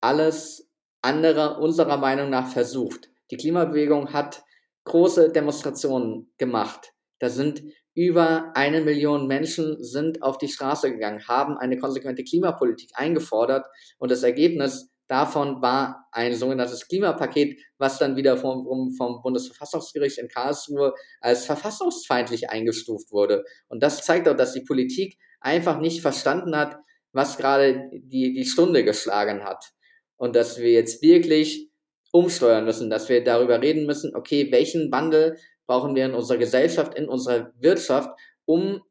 alles 0.00 0.68
andere 1.02 1.58
unserer 1.58 1.96
Meinung 1.96 2.30
nach 2.30 2.48
versucht. 2.48 3.10
Die 3.30 3.36
Klimabewegung 3.36 4.12
hat 4.12 4.42
große 4.84 5.30
Demonstrationen 5.30 6.30
gemacht. 6.38 6.92
Da 7.18 7.30
sind 7.30 7.62
über 7.98 8.52
eine 8.54 8.80
Million 8.80 9.26
Menschen 9.26 9.82
sind 9.82 10.22
auf 10.22 10.38
die 10.38 10.46
Straße 10.46 10.92
gegangen, 10.92 11.26
haben 11.26 11.58
eine 11.58 11.78
konsequente 11.78 12.22
Klimapolitik 12.22 12.90
eingefordert 12.94 13.66
und 13.98 14.12
das 14.12 14.22
Ergebnis 14.22 14.88
davon 15.08 15.60
war 15.62 16.06
ein 16.12 16.32
sogenanntes 16.36 16.86
Klimapaket, 16.86 17.58
was 17.76 17.98
dann 17.98 18.14
wieder 18.14 18.36
vom, 18.36 18.92
vom 18.96 19.20
Bundesverfassungsgericht 19.20 20.18
in 20.18 20.28
Karlsruhe 20.28 20.94
als 21.20 21.44
verfassungsfeindlich 21.44 22.50
eingestuft 22.50 23.10
wurde. 23.10 23.44
Und 23.66 23.82
das 23.82 24.04
zeigt 24.04 24.28
auch, 24.28 24.36
dass 24.36 24.52
die 24.52 24.64
Politik 24.64 25.18
einfach 25.40 25.80
nicht 25.80 26.00
verstanden 26.00 26.54
hat, 26.56 26.76
was 27.10 27.36
gerade 27.36 27.90
die, 27.92 28.32
die 28.32 28.44
Stunde 28.44 28.84
geschlagen 28.84 29.42
hat. 29.42 29.72
Und 30.16 30.36
dass 30.36 30.58
wir 30.60 30.70
jetzt 30.70 31.02
wirklich 31.02 31.68
umsteuern 32.12 32.64
müssen, 32.64 32.90
dass 32.90 33.08
wir 33.08 33.24
darüber 33.24 33.60
reden 33.60 33.86
müssen, 33.86 34.14
okay, 34.14 34.52
welchen 34.52 34.92
Wandel 34.92 35.36
brauchen 35.68 35.94
wir 35.94 36.06
in 36.06 36.14
unserer 36.14 36.38
Gesellschaft, 36.38 36.94
in 36.94 37.08
unserer 37.08 37.52
Wirtschaft, 37.60 38.10
um 38.46 38.82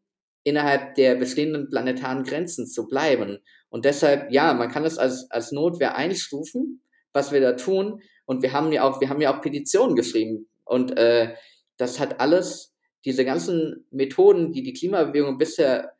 innerhalb 0.43 0.95
der 0.95 1.15
bestehenden 1.15 1.67
planetaren 1.69 2.23
Grenzen 2.23 2.67
zu 2.67 2.87
bleiben. 2.87 3.39
Und 3.69 3.83
deshalb, 3.83 4.31
ja, 4.31 4.53
man 4.53 4.69
kann 4.69 4.85
es 4.85 4.97
als, 4.97 5.29
als 5.31 5.51
Notwehr 5.51 5.97
einstufen, 5.97 6.81
was 7.11 7.31
wir 7.31 7.41
da 7.41 7.53
tun. 7.53 8.01
Und 8.25 8.43
wir 8.43 8.53
haben 8.53 8.71
ja 8.71 8.83
auch, 8.83 9.01
wir 9.01 9.09
haben 9.09 9.19
ja 9.19 9.35
auch 9.35 9.41
Petitionen 9.41 9.95
geschrieben. 9.95 10.47
Und 10.63 10.97
äh, 10.97 11.33
das 11.77 11.99
hat 11.99 12.21
alles, 12.21 12.75
diese 13.03 13.25
ganzen 13.25 13.85
Methoden, 13.89 14.51
die 14.51 14.61
die 14.61 14.73
Klimabewegung 14.73 15.37
bisher 15.37 15.93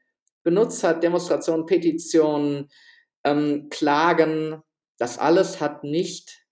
benutzt 0.44 0.84
hat, 0.84 1.04
Demonstrationen, 1.04 1.66
Petitionen, 1.66 2.70
ähm, 3.24 3.68
Klagen, 3.70 4.62
das 4.98 5.18
alles 5.18 5.60
hat 5.60 5.84
nicht 5.84 6.46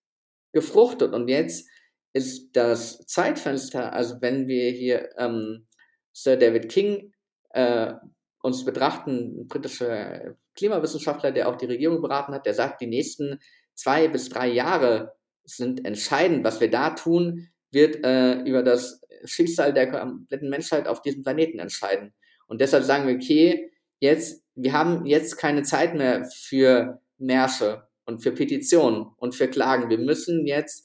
gefruchtet. 0.51 1.13
Und 1.13 1.27
jetzt 1.27 1.69
ist 2.15 2.55
das 2.55 3.05
Zeitfenster, 3.07 3.91
also 3.91 4.21
wenn 4.21 4.47
wir 4.47 4.71
hier 4.71 5.09
ähm, 5.17 5.67
Sir 6.13 6.37
David 6.37 6.69
King 6.69 7.11
äh, 7.49 7.93
uns 8.41 8.63
betrachten, 8.63 9.41
ein 9.41 9.47
britischer 9.49 10.33
Klimawissenschaftler, 10.55 11.33
der 11.33 11.49
auch 11.49 11.57
die 11.57 11.65
Regierung 11.65 12.01
beraten 12.01 12.33
hat, 12.33 12.45
der 12.45 12.53
sagt, 12.53 12.79
die 12.79 12.87
nächsten 12.87 13.39
zwei 13.73 14.07
bis 14.07 14.29
drei 14.29 14.47
Jahre 14.47 15.13
sind 15.43 15.85
entscheidend. 15.85 16.45
Was 16.45 16.61
wir 16.61 16.71
da 16.71 16.91
tun, 16.91 17.49
wird 17.71 18.05
äh, 18.05 18.39
über 18.43 18.63
das 18.63 19.01
Schicksal 19.25 19.73
der 19.73 19.91
kompletten 19.91 20.49
Menschheit 20.49 20.87
auf 20.87 21.01
diesem 21.01 21.21
Planeten 21.21 21.59
entscheiden. 21.59 22.13
Und 22.47 22.61
deshalb 22.61 22.85
sagen 22.85 23.09
wir, 23.09 23.15
okay, 23.15 23.73
jetzt, 23.99 24.41
wir 24.55 24.71
haben 24.71 25.05
jetzt 25.05 25.35
keine 25.35 25.63
Zeit 25.63 25.95
mehr 25.95 26.23
für 26.23 27.01
Märsche 27.17 27.89
und 28.05 28.23
für 28.23 28.31
Petitionen 28.31 29.07
und 29.17 29.35
für 29.35 29.49
Klagen. 29.49 29.89
Wir 29.89 29.97
müssen 29.97 30.47
jetzt 30.47 30.84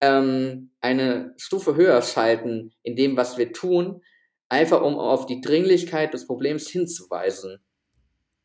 ähm, 0.00 0.70
eine 0.80 1.34
Stufe 1.36 1.76
höher 1.76 2.02
schalten 2.02 2.72
in 2.82 2.96
dem, 2.96 3.16
was 3.16 3.38
wir 3.38 3.52
tun, 3.52 4.02
einfach 4.48 4.82
um 4.82 4.98
auf 4.98 5.26
die 5.26 5.40
Dringlichkeit 5.40 6.14
des 6.14 6.26
Problems 6.26 6.68
hinzuweisen. 6.68 7.58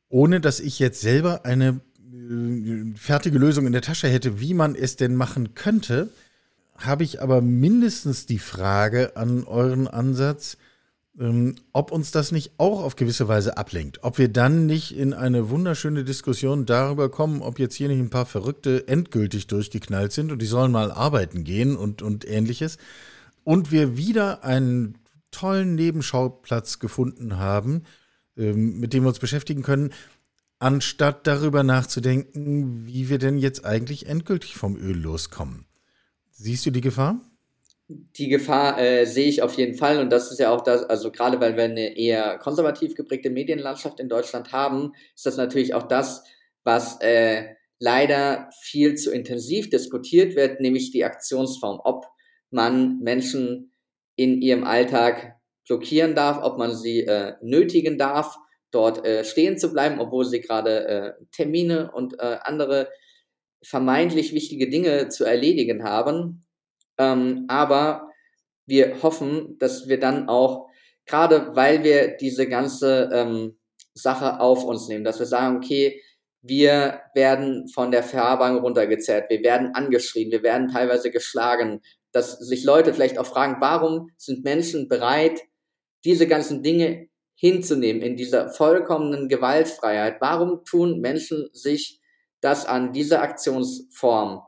Ohne 0.09 0.41
dass 0.41 0.59
ich 0.59 0.79
jetzt 0.79 1.01
selber 1.01 1.45
eine 1.45 1.81
äh, 1.99 2.97
fertige 2.97 3.37
Lösung 3.37 3.65
in 3.65 3.73
der 3.73 3.81
Tasche 3.81 4.07
hätte, 4.07 4.39
wie 4.39 4.53
man 4.53 4.75
es 4.75 4.95
denn 4.95 5.15
machen 5.15 5.55
könnte, 5.55 6.09
habe 6.77 7.03
ich 7.03 7.21
aber 7.21 7.41
mindestens 7.41 8.25
die 8.25 8.39
Frage 8.39 9.15
an 9.15 9.43
euren 9.45 9.87
Ansatz, 9.87 10.57
ob 11.73 11.91
uns 11.91 12.09
das 12.09 12.31
nicht 12.31 12.53
auch 12.57 12.81
auf 12.81 12.95
gewisse 12.95 13.27
Weise 13.27 13.55
ablenkt. 13.55 14.03
Ob 14.03 14.17
wir 14.17 14.29
dann 14.29 14.65
nicht 14.65 14.97
in 14.97 15.13
eine 15.13 15.51
wunderschöne 15.51 16.03
Diskussion 16.03 16.65
darüber 16.65 17.09
kommen, 17.09 17.43
ob 17.43 17.59
jetzt 17.59 17.75
hier 17.75 17.87
nicht 17.87 17.99
ein 17.99 18.09
paar 18.09 18.25
Verrückte 18.25 18.87
endgültig 18.87 19.45
durchgeknallt 19.45 20.11
sind 20.11 20.31
und 20.31 20.41
die 20.41 20.47
sollen 20.47 20.71
mal 20.71 20.91
arbeiten 20.91 21.43
gehen 21.43 21.75
und, 21.75 22.01
und 22.01 22.27
ähnliches. 22.27 22.77
Und 23.43 23.71
wir 23.71 23.95
wieder 23.95 24.43
einen 24.43 24.97
tollen 25.29 25.75
Nebenschauplatz 25.75 26.79
gefunden 26.79 27.37
haben, 27.37 27.83
ähm, 28.35 28.79
mit 28.79 28.93
dem 28.93 29.03
wir 29.03 29.09
uns 29.09 29.19
beschäftigen 29.19 29.61
können, 29.61 29.93
anstatt 30.57 31.27
darüber 31.27 31.61
nachzudenken, 31.61 32.87
wie 32.87 33.09
wir 33.09 33.19
denn 33.19 33.37
jetzt 33.37 33.65
eigentlich 33.65 34.07
endgültig 34.07 34.55
vom 34.55 34.77
Öl 34.77 34.97
loskommen. 34.97 35.65
Siehst 36.31 36.65
du 36.65 36.71
die 36.71 36.81
Gefahr? 36.81 37.19
Die 38.17 38.27
Gefahr 38.29 38.79
äh, 38.79 39.05
sehe 39.05 39.27
ich 39.27 39.41
auf 39.41 39.55
jeden 39.55 39.75
Fall 39.75 39.99
und 39.99 40.11
das 40.11 40.31
ist 40.31 40.39
ja 40.39 40.51
auch 40.51 40.61
das, 40.61 40.83
also 40.83 41.11
gerade 41.11 41.39
weil 41.39 41.55
wir 41.55 41.63
eine 41.63 41.97
eher 41.97 42.37
konservativ 42.39 42.95
geprägte 42.95 43.29
Medienlandschaft 43.29 43.99
in 43.99 44.09
Deutschland 44.09 44.51
haben, 44.51 44.93
ist 45.15 45.25
das 45.25 45.37
natürlich 45.37 45.73
auch 45.73 45.83
das, 45.83 46.23
was 46.63 46.99
äh, 47.01 47.55
leider 47.79 48.49
viel 48.61 48.95
zu 48.95 49.11
intensiv 49.11 49.69
diskutiert 49.69 50.35
wird, 50.35 50.61
nämlich 50.61 50.91
die 50.91 51.03
Aktionsform, 51.03 51.81
ob 51.83 52.05
man 52.49 52.99
Menschen 52.99 53.73
in 54.15 54.41
ihrem 54.41 54.63
Alltag 54.63 55.35
blockieren 55.67 56.15
darf, 56.15 56.39
ob 56.43 56.57
man 56.57 56.75
sie 56.75 57.01
äh, 57.01 57.33
nötigen 57.41 57.97
darf, 57.97 58.37
dort 58.71 59.05
äh, 59.05 59.23
stehen 59.23 59.57
zu 59.57 59.71
bleiben, 59.71 59.99
obwohl 59.99 60.25
sie 60.25 60.41
gerade 60.41 60.87
äh, 60.87 61.11
Termine 61.31 61.91
und 61.91 62.19
äh, 62.19 62.37
andere 62.43 62.89
vermeintlich 63.63 64.33
wichtige 64.33 64.69
Dinge 64.69 65.09
zu 65.09 65.23
erledigen 65.23 65.83
haben. 65.83 66.42
Ähm, 66.97 67.45
aber 67.47 68.09
wir 68.65 69.01
hoffen, 69.03 69.57
dass 69.59 69.87
wir 69.87 69.99
dann 69.99 70.29
auch, 70.29 70.67
gerade 71.05 71.55
weil 71.55 71.83
wir 71.83 72.17
diese 72.17 72.47
ganze 72.47 73.09
ähm, 73.13 73.57
Sache 73.93 74.39
auf 74.39 74.63
uns 74.63 74.87
nehmen, 74.87 75.03
dass 75.03 75.19
wir 75.19 75.25
sagen, 75.25 75.57
okay, 75.57 76.01
wir 76.41 77.01
werden 77.13 77.67
von 77.69 77.91
der 77.91 78.03
Fahrbahn 78.03 78.57
runtergezerrt, 78.57 79.29
wir 79.29 79.43
werden 79.43 79.73
angeschrien, 79.75 80.31
wir 80.31 80.43
werden 80.43 80.67
teilweise 80.67 81.11
geschlagen, 81.11 81.81
dass 82.11 82.37
sich 82.39 82.63
Leute 82.63 82.93
vielleicht 82.93 83.17
auch 83.17 83.25
fragen, 83.25 83.57
warum 83.59 84.09
sind 84.17 84.43
Menschen 84.43 84.87
bereit, 84.87 85.41
diese 86.03 86.27
ganzen 86.27 86.61
Dinge 86.61 87.07
hinzunehmen 87.35 88.01
in 88.01 88.17
dieser 88.17 88.49
vollkommenen 88.49 89.29
Gewaltfreiheit? 89.29 90.17
Warum 90.19 90.63
tun 90.65 90.99
Menschen 90.99 91.49
sich 91.53 92.01
das 92.43 92.65
an, 92.65 92.91
diese 92.91 93.21
Aktionsform. 93.21 94.41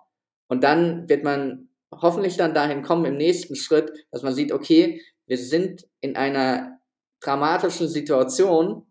Und 0.47 0.63
dann 0.63 1.07
wird 1.07 1.23
man 1.23 1.69
hoffentlich 1.91 2.37
dann 2.37 2.53
dahin 2.53 2.83
kommen 2.83 3.05
im 3.05 3.15
nächsten 3.15 3.55
Schritt, 3.55 3.91
dass 4.11 4.23
man 4.23 4.33
sieht, 4.33 4.51
okay, 4.51 5.01
wir 5.27 5.37
sind 5.37 5.87
in 6.01 6.15
einer 6.15 6.79
dramatischen 7.21 7.87
Situation, 7.87 8.85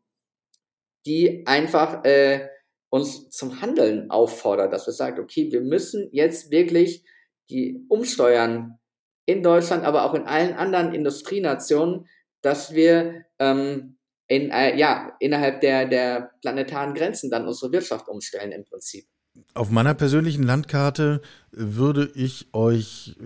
die 1.06 1.46
einfach 1.46 2.04
äh, 2.04 2.48
uns 2.90 3.28
zum 3.30 3.60
Handeln 3.60 4.10
auffordert, 4.10 4.72
dass 4.72 4.86
wir 4.86 4.92
sagen, 4.92 5.20
okay, 5.20 5.50
wir 5.50 5.60
müssen 5.60 6.08
jetzt 6.12 6.50
wirklich 6.50 7.04
die 7.50 7.84
umsteuern 7.88 8.78
in 9.26 9.42
Deutschland, 9.42 9.84
aber 9.84 10.04
auch 10.04 10.14
in 10.14 10.26
allen 10.26 10.54
anderen 10.54 10.94
Industrienationen, 10.94 12.08
dass 12.42 12.74
wir 12.74 13.24
ähm, 13.38 13.98
in, 14.28 14.50
äh, 14.50 14.76
ja, 14.76 15.16
innerhalb 15.20 15.60
der, 15.60 15.86
der 15.86 16.32
planetaren 16.40 16.94
Grenzen 16.94 17.30
dann 17.30 17.46
unsere 17.46 17.72
Wirtschaft 17.72 18.08
umstellen 18.08 18.52
im 18.52 18.64
Prinzip. 18.64 19.06
Auf 19.54 19.70
meiner 19.70 19.94
persönlichen 19.94 20.42
Landkarte 20.42 21.20
würde 21.50 22.10
ich 22.14 22.48
euch 22.52 23.16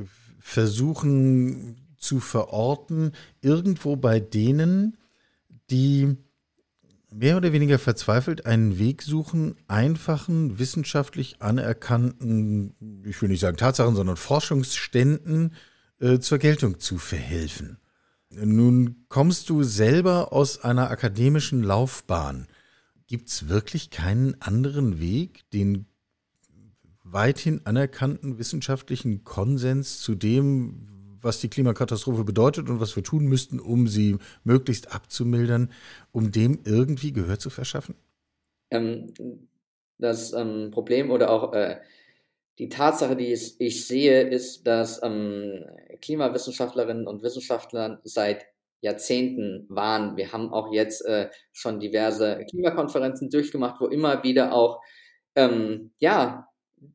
versuchen 0.40 1.76
zu 1.96 2.20
verorten, 2.20 3.12
irgendwo 3.40 3.96
bei 3.96 4.20
denen, 4.20 4.96
die 5.70 6.16
mehr 7.10 7.36
oder 7.36 7.52
weniger 7.52 7.78
verzweifelt 7.78 8.46
einen 8.46 8.78
Weg 8.78 9.02
suchen, 9.02 9.56
einfachen, 9.66 10.58
wissenschaftlich 10.58 11.40
anerkannten, 11.40 13.02
ich 13.06 13.20
will 13.20 13.28
nicht 13.28 13.40
sagen 13.40 13.56
Tatsachen, 13.56 13.96
sondern 13.96 14.16
Forschungsständen 14.16 15.54
äh, 16.00 16.18
zur 16.18 16.38
Geltung 16.38 16.78
zu 16.80 16.98
verhelfen. 16.98 17.78
Nun 18.30 19.06
kommst 19.08 19.48
du 19.48 19.62
selber 19.62 20.32
aus 20.32 20.62
einer 20.62 20.90
akademischen 20.90 21.62
Laufbahn. 21.62 22.46
Gibt 23.06 23.30
es 23.30 23.48
wirklich 23.48 23.88
keinen 23.88 24.40
anderen 24.42 25.00
Weg, 25.00 25.48
den 25.50 25.86
weithin 27.10 27.60
anerkannten 27.64 28.38
wissenschaftlichen 28.38 29.24
Konsens 29.24 30.00
zu 30.00 30.14
dem, 30.14 30.86
was 31.20 31.40
die 31.40 31.48
Klimakatastrophe 31.48 32.24
bedeutet 32.24 32.68
und 32.68 32.80
was 32.80 32.94
wir 32.96 33.02
tun 33.02 33.24
müssten, 33.26 33.60
um 33.60 33.88
sie 33.88 34.18
möglichst 34.44 34.94
abzumildern, 34.94 35.72
um 36.12 36.30
dem 36.30 36.60
irgendwie 36.64 37.12
Gehör 37.12 37.38
zu 37.38 37.50
verschaffen? 37.50 37.96
Ähm, 38.70 39.12
das 39.98 40.32
ähm, 40.32 40.70
Problem 40.70 41.10
oder 41.10 41.30
auch 41.30 41.52
äh, 41.52 41.80
die 42.58 42.68
Tatsache, 42.68 43.16
die 43.16 43.32
ich 43.32 43.86
sehe, 43.86 44.22
ist, 44.22 44.66
dass 44.66 45.00
ähm, 45.02 45.64
Klimawissenschaftlerinnen 46.00 47.06
und 47.06 47.22
Wissenschaftler 47.22 48.00
seit 48.04 48.46
Jahrzehnten 48.80 49.66
waren. 49.68 50.16
Wir 50.16 50.32
haben 50.32 50.52
auch 50.52 50.72
jetzt 50.72 51.04
äh, 51.04 51.30
schon 51.52 51.80
diverse 51.80 52.44
Klimakonferenzen 52.48 53.30
durchgemacht, 53.30 53.80
wo 53.80 53.86
immer 53.86 54.22
wieder 54.22 54.52
auch 54.52 54.80
ähm, 55.34 55.92
ja 55.98 56.48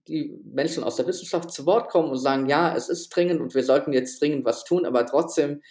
die 0.07 0.39
Menschen 0.43 0.83
aus 0.83 0.95
der 0.95 1.07
Wissenschaft 1.07 1.51
zu 1.51 1.65
Wort 1.65 1.89
kommen 1.89 2.09
und 2.09 2.17
sagen, 2.17 2.47
ja, 2.47 2.75
es 2.75 2.89
ist 2.89 3.09
dringend 3.09 3.41
und 3.41 3.55
wir 3.55 3.63
sollten 3.63 3.93
jetzt 3.93 4.21
dringend 4.21 4.45
was 4.45 4.63
tun, 4.63 4.85
aber 4.85 5.05
trotzdem, 5.05 5.61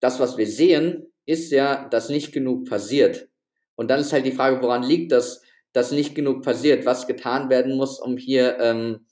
das, 0.00 0.20
was 0.20 0.36
wir 0.36 0.46
sehen, 0.46 1.12
ist 1.26 1.50
ja, 1.52 1.88
dass 1.88 2.08
nicht 2.08 2.32
genug 2.32 2.68
passiert. 2.68 3.28
Und 3.76 3.90
dann 3.90 4.00
ist 4.00 4.12
halt 4.12 4.26
die 4.26 4.32
Frage, 4.32 4.62
woran 4.62 4.82
liegt 4.82 5.12
das, 5.12 5.42
dass 5.72 5.92
nicht 5.92 6.14
genug 6.14 6.42
passiert, 6.42 6.84
was 6.86 7.06
getan 7.06 7.48
werden 7.50 7.76
muss, 7.76 8.00
um 8.00 8.16
hier 8.16 8.58
ähm, 8.58 9.06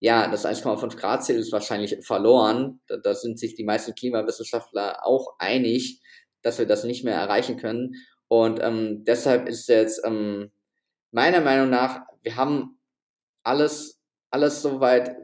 ja, 0.00 0.28
das 0.28 0.44
1,5 0.44 0.96
Grad 0.96 1.24
Ziel 1.24 1.36
ist 1.36 1.52
wahrscheinlich 1.52 1.96
verloren. 2.04 2.80
Da, 2.86 2.98
da, 2.98 3.14
sind 3.14 3.38
sich 3.38 3.54
die 3.54 3.64
meisten 3.64 3.94
Klimawissenschaftler 3.94 5.06
auch 5.06 5.36
einig, 5.38 6.00
dass 6.42 6.58
wir 6.58 6.66
das 6.66 6.84
nicht 6.84 7.04
mehr 7.04 7.16
erreichen 7.16 7.56
können. 7.56 7.94
Und 8.28 8.60
ähm, 8.62 9.04
deshalb 9.04 9.48
ist 9.48 9.68
jetzt 9.68 10.02
ähm, 10.04 10.50
meiner 11.12 11.40
Meinung 11.40 11.70
nach, 11.70 12.00
wir 12.22 12.36
haben 12.36 12.75
alles, 13.46 14.00
alles 14.30 14.62
soweit 14.62 15.16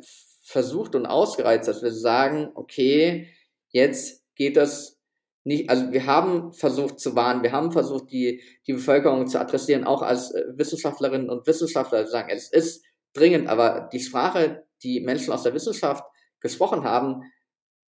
versucht 0.43 0.95
und 0.95 1.07
ausgereizt, 1.07 1.69
dass 1.69 1.83
wir 1.83 1.93
sagen, 1.93 2.51
okay, 2.55 3.29
jetzt 3.69 4.23
geht 4.35 4.57
das 4.57 4.99
nicht, 5.45 5.69
also 5.71 5.93
wir 5.93 6.07
haben 6.07 6.53
versucht 6.53 7.01
zu 7.01 7.17
warnen, 7.17 7.43
wir 7.43 7.53
haben 7.53 7.73
versucht, 7.73 8.13
die, 8.13 8.43
die 8.67 8.75
Bevölkerung 8.75 9.27
zu 9.27 9.41
adressieren, 9.41 9.85
auch 9.85 10.03
als 10.03 10.31
äh, 10.33 10.45
Wissenschaftlerinnen 10.55 11.31
und 11.31 11.47
Wissenschaftler 11.47 12.05
zu 12.05 12.13
sagen, 12.13 12.31
es 12.31 12.49
ist 12.53 12.85
dringend, 13.13 13.49
aber 13.49 13.89
die 13.93 14.01
Sprache, 14.01 14.65
die 14.83 15.01
Menschen 15.01 15.33
aus 15.33 15.43
der 15.43 15.55
Wissenschaft 15.55 16.05
gesprochen 16.41 16.85
haben, 16.85 17.23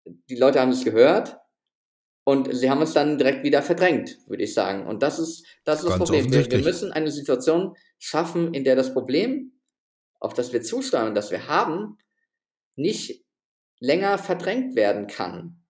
die 0.05 0.37
Leute 0.37 0.61
haben 0.61 0.71
es 0.71 0.85
gehört 0.85 1.39
und 2.25 2.55
sie 2.55 2.71
haben 2.71 2.83
es 2.83 2.93
dann 2.93 3.19
direkt 3.19 3.43
wieder 3.43 3.63
verdrängt, 3.63 4.19
würde 4.29 4.45
ich 4.45 4.55
sagen. 4.55 4.87
Und 4.87 5.03
das 5.03 5.19
ist 5.19 5.45
das, 5.65 5.81
ist 5.83 5.89
das 5.89 5.99
Problem. 5.99 6.33
Wir, 6.33 6.51
wir, 6.51 6.63
müssen 6.63 6.93
eine 6.93 7.11
Situation 7.11 7.75
schaffen, 7.99 8.55
in 8.55 8.65
der 8.65 8.77
das 8.77 8.93
Problem, 8.93 9.60
auf 10.21 10.35
das 10.35 10.53
wir 10.53 10.63
zusteuern, 10.63 11.15
das 11.15 11.31
wir 11.31 11.49
haben, 11.49 11.99
nicht 12.77 13.25
länger 13.81 14.19
verdrängt 14.19 14.77
werden 14.77 15.07
kann. 15.07 15.65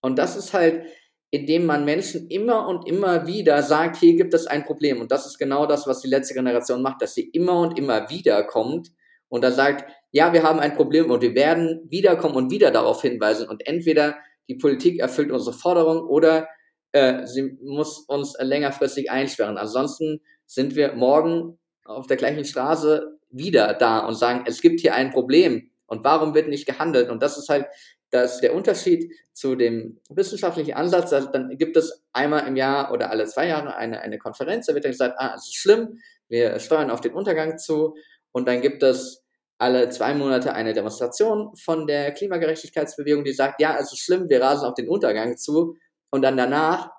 Und 0.00 0.18
das 0.18 0.36
ist 0.36 0.52
halt, 0.52 0.84
indem 1.30 1.66
man 1.66 1.84
Menschen 1.84 2.28
immer 2.28 2.68
und 2.68 2.86
immer 2.86 3.26
wieder 3.26 3.62
sagt, 3.62 3.96
hier 3.96 4.14
gibt 4.14 4.34
es 4.34 4.46
ein 4.46 4.64
Problem. 4.64 5.00
Und 5.00 5.10
das 5.10 5.26
ist 5.26 5.38
genau 5.38 5.66
das, 5.66 5.86
was 5.86 6.00
die 6.00 6.08
letzte 6.08 6.34
Generation 6.34 6.82
macht, 6.82 7.02
dass 7.02 7.14
sie 7.14 7.28
immer 7.30 7.58
und 7.60 7.78
immer 7.78 8.08
wieder 8.10 8.44
kommt 8.44 8.90
und 9.34 9.42
da 9.42 9.50
sagt, 9.50 9.90
ja, 10.12 10.32
wir 10.32 10.44
haben 10.44 10.60
ein 10.60 10.76
Problem 10.76 11.10
und 11.10 11.20
wir 11.20 11.34
werden 11.34 11.80
wiederkommen 11.88 12.36
und 12.36 12.52
wieder 12.52 12.70
darauf 12.70 13.02
hinweisen. 13.02 13.48
Und 13.48 13.66
entweder 13.66 14.16
die 14.48 14.54
Politik 14.54 15.00
erfüllt 15.00 15.32
unsere 15.32 15.56
Forderung 15.56 16.06
oder 16.06 16.46
äh, 16.92 17.26
sie 17.26 17.58
muss 17.60 17.98
uns 18.06 18.36
längerfristig 18.38 19.10
einsperren. 19.10 19.58
Ansonsten 19.58 20.20
sind 20.46 20.76
wir 20.76 20.92
morgen 20.92 21.58
auf 21.84 22.06
der 22.06 22.16
gleichen 22.16 22.44
Straße 22.44 23.13
wieder 23.36 23.74
da 23.74 24.00
und 24.00 24.14
sagen, 24.14 24.44
es 24.46 24.60
gibt 24.60 24.80
hier 24.80 24.94
ein 24.94 25.10
Problem 25.10 25.70
und 25.86 26.04
warum 26.04 26.34
wird 26.34 26.48
nicht 26.48 26.66
gehandelt? 26.66 27.10
Und 27.10 27.22
das 27.22 27.36
ist 27.36 27.48
halt 27.48 27.66
das 28.10 28.40
der 28.40 28.54
Unterschied 28.54 29.12
zu 29.32 29.56
dem 29.56 30.00
wissenschaftlichen 30.08 30.74
Ansatz. 30.74 31.12
Also 31.12 31.28
dann 31.32 31.56
gibt 31.58 31.76
es 31.76 32.04
einmal 32.12 32.46
im 32.46 32.56
Jahr 32.56 32.92
oder 32.92 33.10
alle 33.10 33.26
zwei 33.26 33.48
Jahre 33.48 33.74
eine, 33.76 34.00
eine 34.00 34.18
Konferenz, 34.18 34.66
da 34.66 34.74
wird 34.74 34.84
dann 34.84 34.92
gesagt, 34.92 35.16
ah, 35.18 35.34
es 35.36 35.46
ist 35.46 35.56
schlimm, 35.56 35.98
wir 36.28 36.58
steuern 36.60 36.90
auf 36.90 37.00
den 37.00 37.12
Untergang 37.12 37.58
zu 37.58 37.96
und 38.32 38.46
dann 38.46 38.60
gibt 38.60 38.82
es 38.82 39.24
alle 39.58 39.88
zwei 39.90 40.14
Monate 40.14 40.54
eine 40.54 40.72
Demonstration 40.72 41.54
von 41.56 41.86
der 41.86 42.12
Klimagerechtigkeitsbewegung, 42.12 43.24
die 43.24 43.32
sagt, 43.32 43.60
ja, 43.60 43.76
es 43.78 43.92
ist 43.92 44.00
schlimm, 44.00 44.28
wir 44.28 44.40
rasen 44.40 44.66
auf 44.66 44.74
den 44.74 44.88
Untergang 44.88 45.36
zu 45.36 45.76
und 46.10 46.22
dann 46.22 46.36
danach 46.36 46.90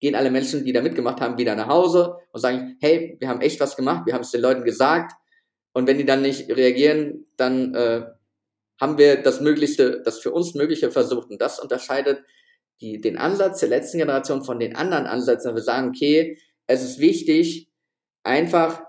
gehen 0.00 0.14
alle 0.14 0.30
Menschen, 0.30 0.64
die 0.64 0.72
da 0.72 0.80
mitgemacht 0.80 1.20
haben, 1.20 1.38
wieder 1.38 1.54
nach 1.54 1.68
Hause 1.68 2.16
und 2.32 2.40
sagen, 2.40 2.76
hey, 2.80 3.16
wir 3.20 3.28
haben 3.28 3.40
echt 3.40 3.60
was 3.60 3.76
gemacht, 3.76 4.06
wir 4.06 4.14
haben 4.14 4.22
es 4.22 4.30
den 4.30 4.40
Leuten 4.40 4.64
gesagt. 4.64 5.12
Und 5.72 5.86
wenn 5.86 5.98
die 5.98 6.04
dann 6.04 6.22
nicht 6.22 6.50
reagieren, 6.50 7.26
dann 7.36 7.74
äh, 7.74 8.02
haben 8.80 8.98
wir 8.98 9.22
das 9.22 9.40
Möglichste, 9.40 10.02
das 10.02 10.18
für 10.18 10.32
uns 10.32 10.54
Mögliche 10.54 10.90
versucht. 10.90 11.30
Und 11.30 11.40
das 11.40 11.60
unterscheidet 11.60 12.22
die, 12.80 13.00
den 13.00 13.18
Ansatz 13.18 13.60
der 13.60 13.68
letzten 13.68 13.98
Generation 13.98 14.42
von 14.42 14.58
den 14.58 14.74
anderen 14.74 15.06
Ansätzen. 15.06 15.54
Wir 15.54 15.62
sagen, 15.62 15.90
okay, 15.90 16.38
es 16.66 16.82
ist 16.82 16.98
wichtig, 16.98 17.68
einfach 18.22 18.82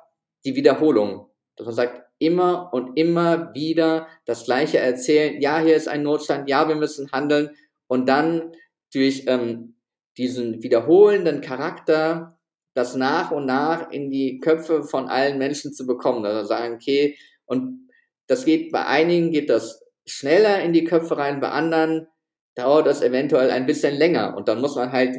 die 0.46 0.56
Wiederholung. 0.56 1.30
Dass 1.56 1.66
man 1.66 1.76
sagt, 1.76 2.02
immer 2.20 2.72
und 2.72 2.98
immer 2.98 3.54
wieder 3.54 4.08
das 4.26 4.46
Gleiche 4.46 4.78
erzählen. 4.78 5.42
Ja, 5.42 5.60
hier 5.60 5.76
ist 5.76 5.88
ein 5.88 6.04
Notstand. 6.04 6.50
Ja, 6.50 6.68
wir 6.68 6.76
müssen 6.76 7.12
handeln. 7.12 7.50
Und 7.88 8.08
dann 8.08 8.54
durch 8.94 9.26
ähm, 9.28 9.76
diesen 10.18 10.62
wiederholenden 10.62 11.42
Charakter 11.42 12.38
das 12.74 12.96
nach 12.96 13.32
und 13.32 13.46
nach 13.46 13.92
in 13.92 14.10
die 14.10 14.40
Köpfe 14.40 14.84
von 14.84 15.08
allen 15.08 15.38
Menschen 15.38 15.74
zu 15.74 15.86
bekommen. 15.86 16.26
Also 16.26 16.48
sagen, 16.48 16.76
okay, 16.76 17.18
und 17.46 17.90
das 18.28 18.46
geht 18.46 18.72
bei 18.72 18.86
einigen 18.86 19.32
geht 19.32 19.50
das 19.50 19.84
schneller 20.06 20.62
in 20.62 20.74
die 20.74 20.86
Köpfe 20.86 21.18
rein, 21.18 21.42
bei 21.42 21.50
anderen 21.50 22.08
dauert 22.56 22.88
das 22.88 23.02
eventuell 23.02 23.52
ein 23.52 23.66
bisschen 23.66 23.96
länger. 23.96 24.36
Und 24.36 24.48
dann 24.48 24.62
muss 24.62 24.76
man 24.76 24.92
halt 24.92 25.18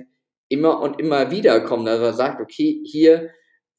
immer 0.49 0.81
und 0.81 1.01
immer 1.01 1.31
wieder 1.31 1.61
kommen, 1.61 1.87
dass 1.87 2.01
man 2.01 2.15
sagt, 2.15 2.41
okay, 2.41 2.83
hier, 2.85 3.31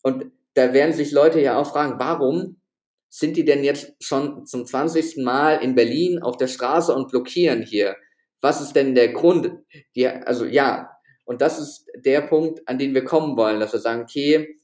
und 0.02 0.32
da 0.54 0.74
werden 0.74 0.94
sich 0.94 1.12
Leute 1.12 1.40
ja 1.40 1.58
auch 1.58 1.72
fragen, 1.72 2.00
warum 2.00 2.62
sind 3.10 3.38
die 3.38 3.46
denn 3.46 3.64
jetzt 3.64 3.94
schon 4.00 4.46
zum 4.46 4.66
20. 4.66 5.18
Mal 5.18 5.58
in 5.58 5.76
Berlin 5.76 6.22
auf 6.22 6.38
der 6.38 6.48
Straße 6.48 6.94
und 6.94 7.12
blockieren 7.12 7.62
hier? 7.62 7.96
Was 8.42 8.60
ist 8.60 8.74
denn 8.74 8.96
der 8.96 9.14
Grund? 9.14 9.52
Die, 9.96 10.08
also 10.08 10.46
ja, 10.46 10.93
und 11.26 11.42
das 11.42 11.60
ist 11.60 11.88
der 11.96 12.22
Punkt, 12.22 12.68
an 12.68 12.78
den 12.78 12.94
wir 12.94 13.04
kommen 13.04 13.38
wollen, 13.38 13.60
dass 13.60 13.74
wir 13.74 13.80
sagen, 13.80 14.02
okay, 14.04 14.58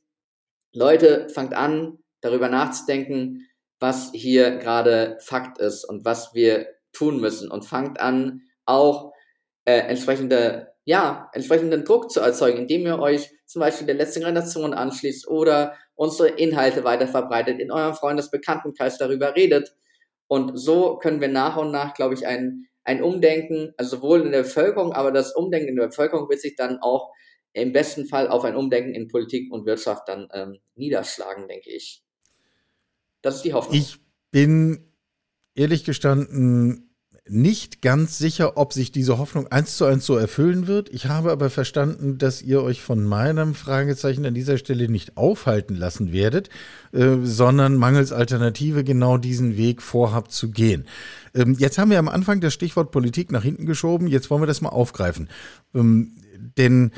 Leute, 0.74 1.30
fangt 1.30 1.54
an, 1.54 2.00
darüber 2.22 2.50
nachzudenken, 2.50 3.48
was 3.80 4.12
hier 4.14 4.58
gerade 4.58 5.18
Fakt 5.22 5.58
ist 5.58 5.86
und 5.86 6.06
was 6.06 6.34
wir 6.34 6.68
tun 6.92 7.22
müssen 7.22 7.50
und 7.50 7.66
fangt 7.66 8.00
an, 8.00 8.42
auch 8.66 9.14
äh, 9.66 9.80
entsprechende, 9.80 10.74
ja, 10.86 11.30
entsprechenden 11.34 11.86
Druck 11.86 12.12
zu 12.12 12.20
erzeugen, 12.20 12.60
indem 12.60 12.86
ihr 12.86 13.00
euch 13.00 13.32
zum 13.46 13.62
Beispiel 13.62 13.88
der 13.88 13.96
letzten 13.96 14.20
Generation 14.20 14.74
anschließt 14.74 15.28
oder 15.28 15.76
unsere 15.96 16.30
Inhalte 16.30 16.84
weiter 16.84 17.08
verbreitet, 17.08 17.60
in 17.60 17.72
eurem 17.72 17.94
Freundesbekanntenkreis 17.94 18.98
darüber 18.98 19.36
redet. 19.36 19.76
Und 20.28 20.58
so 20.58 20.98
können 20.98 21.22
wir 21.22 21.30
nach 21.30 21.58
und 21.58 21.72
nach, 21.72 21.94
glaube 21.94 22.14
ich, 22.14 22.28
einen 22.28 22.68
ein 22.90 23.04
Umdenken, 23.04 23.72
also 23.78 23.98
sowohl 23.98 24.22
in 24.22 24.32
der 24.32 24.42
Bevölkerung, 24.42 24.94
aber 24.94 25.12
das 25.12 25.36
Umdenken 25.36 25.70
in 25.70 25.76
der 25.76 25.88
Bevölkerung 25.88 26.28
wird 26.28 26.42
sich 26.42 26.56
dann 26.56 26.80
auch 26.80 27.12
im 27.54 27.72
besten 27.72 28.08
Fall 28.08 28.28
auf 28.28 28.44
ein 28.44 28.56
Umdenken 28.56 28.96
in 28.96 29.08
Politik 29.08 29.52
und 29.54 29.68
Wirtschaft 29.68 30.08
dann 30.08 30.28
ähm, 30.34 30.58
niederschlagen, 30.74 31.48
denke 31.48 31.70
ich. 31.70 32.04
Das 33.22 33.36
ist 33.36 33.46
die 33.46 33.54
Hoffnung. 33.54 33.76
Ich 33.76 34.00
bin 34.32 34.92
ehrlich 35.54 35.84
gestanden 35.84 36.89
nicht 37.30 37.82
ganz 37.82 38.18
sicher, 38.18 38.58
ob 38.58 38.74
sich 38.74 38.92
diese 38.92 39.18
Hoffnung 39.18 39.48
eins 39.48 39.78
zu 39.78 39.86
eins 39.86 40.06
so 40.06 40.16
erfüllen 40.16 40.68
wird. 40.68 40.90
Ich 40.90 41.06
habe 41.08 41.32
aber 41.32 41.50
verstanden, 41.50 42.18
dass 42.18 42.42
ihr 42.42 42.62
euch 42.62 42.82
von 42.82 43.04
meinem 43.04 43.56
Fragezeichen 43.56 44.26
an 44.26 44.34
dieser 44.34 44.58
Stelle 44.58 44.90
nicht 44.90 45.18
aufhalten 45.18 45.76
lassen 45.76 46.12
werdet, 46.12 46.50
äh, 46.92 47.18
sondern 47.24 47.76
mangels 47.76 48.12
Alternative 48.12 48.84
genau 48.84 49.18
diesen 49.18 49.58
Weg 49.58 49.82
vorhabt 49.82 50.32
zu 50.32 50.52
gehen. 50.52 50.86
Ähm, 51.34 51.56
jetzt 51.60 51.78
haben 51.78 51.92
wir 51.92 52.00
am 52.00 52.10
Anfang 52.10 52.42
das 52.42 52.54
Stichwort 52.54 52.92
Politik 52.92 53.32
nach 53.32 53.44
hinten 53.44 53.66
geschoben. 53.66 54.08
Jetzt 54.08 54.30
wollen 54.30 54.42
wir 54.42 54.48
das 54.48 54.62
mal 54.62 54.70
aufgreifen. 54.70 55.30
Ähm, 55.74 56.14
denn 56.58 56.92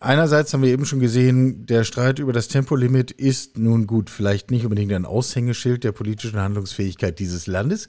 einerseits 0.00 0.52
haben 0.52 0.62
wir 0.62 0.70
eben 0.70 0.86
schon 0.86 1.00
gesehen, 1.00 1.66
der 1.66 1.84
Streit 1.84 2.18
über 2.18 2.32
das 2.32 2.48
Tempolimit 2.48 3.10
ist 3.10 3.58
nun 3.58 3.86
gut, 3.86 4.10
vielleicht 4.10 4.50
nicht 4.50 4.64
unbedingt 4.64 4.92
ein 4.92 5.04
Aushängeschild 5.04 5.84
der 5.84 5.92
politischen 5.92 6.40
Handlungsfähigkeit 6.40 7.18
dieses 7.18 7.46
Landes. 7.46 7.88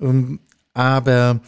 Ähm, 0.00 0.40
aber 0.76 1.40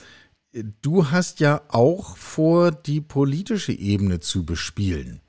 du 0.81 1.11
hast 1.11 1.41
ja 1.41 1.61
auch 1.69 2.17
vor, 2.17 2.71
die 2.71 3.03
politische 3.03 3.73
Ebene 3.73 4.21
zu 4.21 4.47
bespielen. 4.47 5.21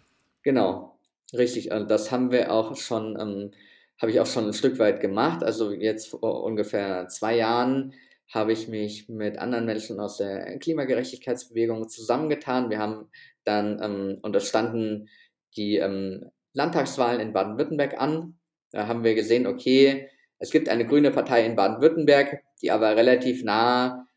Genau, 0.41 0.97
richtig. 1.33 1.71
Und 1.71 1.91
das 1.91 2.09
haben 2.09 2.31
wir 2.31 2.53
auch 2.53 2.77
schon, 2.77 3.19
ähm, 3.19 3.51
habe 4.01 4.11
ich 4.11 4.21
auch 4.21 4.25
schon 4.25 4.47
ein 4.47 4.53
Stück 4.53 4.79
weit 4.79 5.01
gemacht. 5.01 5.43
Also 5.43 5.73
jetzt 5.73 6.07
vor 6.07 6.45
ungefähr 6.45 7.09
zwei 7.09 7.35
Jahren 7.35 7.93
habe 8.33 8.53
ich 8.53 8.69
mich 8.69 9.09
mit 9.09 9.37
anderen 9.37 9.65
Menschen 9.65 9.99
aus 9.99 10.15
der 10.15 10.57
Klimagerechtigkeitsbewegung 10.59 11.89
zusammengetan. 11.89 12.69
Wir 12.69 12.79
haben 12.79 13.09
dann, 13.43 13.81
ähm, 13.83 14.19
und 14.21 14.33
die 15.57 15.75
ähm, 15.75 16.31
Landtagswahlen 16.53 17.19
in 17.19 17.33
Baden-Württemberg 17.33 17.99
an. 17.99 18.39
Da 18.71 18.87
haben 18.87 19.03
wir 19.03 19.13
gesehen, 19.13 19.45
okay, 19.45 20.07
es 20.37 20.51
gibt 20.51 20.69
eine 20.69 20.85
grüne 20.85 21.11
Partei 21.11 21.45
in 21.45 21.57
Baden-Württemberg, 21.57 22.43
die 22.61 22.71
aber 22.71 22.95
relativ 22.95 23.43
nah 23.43 24.07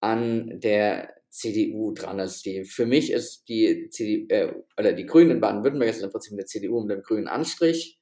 an 0.00 0.60
der 0.60 1.14
CDU 1.30 1.92
dran 1.92 2.18
ist. 2.18 2.44
Die, 2.44 2.64
für 2.64 2.86
mich 2.86 3.10
ist 3.10 3.48
die 3.48 3.88
CDU, 3.90 4.26
äh, 4.28 4.54
oder 4.78 4.92
die 4.92 5.06
Grünen 5.06 5.32
in 5.32 5.40
Baden-Württemberg 5.40 5.90
ist 5.90 6.02
im 6.02 6.10
Prinzip 6.10 6.34
eine 6.34 6.44
CDU 6.44 6.80
mit 6.80 6.92
einem 6.92 7.02
grünen 7.02 7.28
Anstrich, 7.28 7.98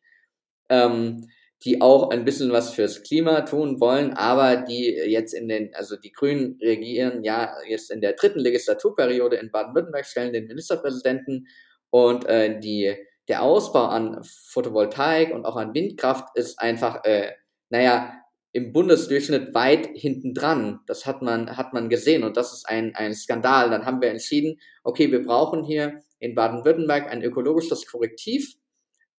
ähm, 0.68 1.28
die 1.62 1.80
auch 1.80 2.10
ein 2.10 2.24
bisschen 2.24 2.52
was 2.52 2.70
fürs 2.70 3.02
Klima 3.02 3.42
tun 3.42 3.80
wollen, 3.80 4.14
aber 4.14 4.56
die 4.56 4.86
jetzt 4.86 5.34
in 5.34 5.46
den, 5.46 5.74
also 5.74 5.96
die 5.96 6.10
Grünen 6.10 6.58
regieren 6.60 7.22
ja 7.22 7.54
jetzt 7.68 7.90
in 7.90 8.00
der 8.00 8.14
dritten 8.14 8.40
Legislaturperiode 8.40 9.36
in 9.36 9.50
Baden-Württemberg, 9.50 10.06
stellen 10.06 10.32
den 10.32 10.46
Ministerpräsidenten 10.46 11.46
und 11.90 12.24
äh, 12.26 12.58
die, 12.58 12.96
der 13.28 13.42
Ausbau 13.42 13.86
an 13.86 14.24
Photovoltaik 14.24 15.32
und 15.32 15.44
auch 15.44 15.56
an 15.56 15.74
Windkraft 15.74 16.28
ist 16.34 16.58
einfach 16.58 17.04
äh, 17.04 17.32
naja, 17.70 18.19
im 18.52 18.72
Bundesdurchschnitt 18.72 19.54
weit 19.54 19.88
hinten 19.94 20.34
dran. 20.34 20.80
Das 20.86 21.06
hat 21.06 21.22
man, 21.22 21.56
hat 21.56 21.72
man 21.72 21.88
gesehen 21.88 22.24
und 22.24 22.36
das 22.36 22.52
ist 22.52 22.68
ein, 22.68 22.94
ein 22.94 23.14
Skandal. 23.14 23.70
Dann 23.70 23.86
haben 23.86 24.00
wir 24.00 24.10
entschieden, 24.10 24.58
okay, 24.82 25.10
wir 25.12 25.22
brauchen 25.22 25.64
hier 25.64 26.02
in 26.18 26.34
Baden-Württemberg 26.34 27.10
ein 27.10 27.22
ökologisches 27.22 27.86
Korrektiv, 27.86 28.54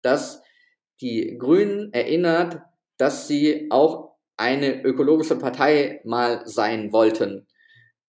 das 0.02 0.42
die 1.00 1.38
Grünen 1.38 1.92
erinnert, 1.94 2.62
dass 2.98 3.28
sie 3.28 3.68
auch 3.72 4.12
eine 4.38 4.84
ökologische 4.84 5.38
Partei 5.38 6.02
mal 6.04 6.42
sein 6.46 6.92
wollten 6.92 7.48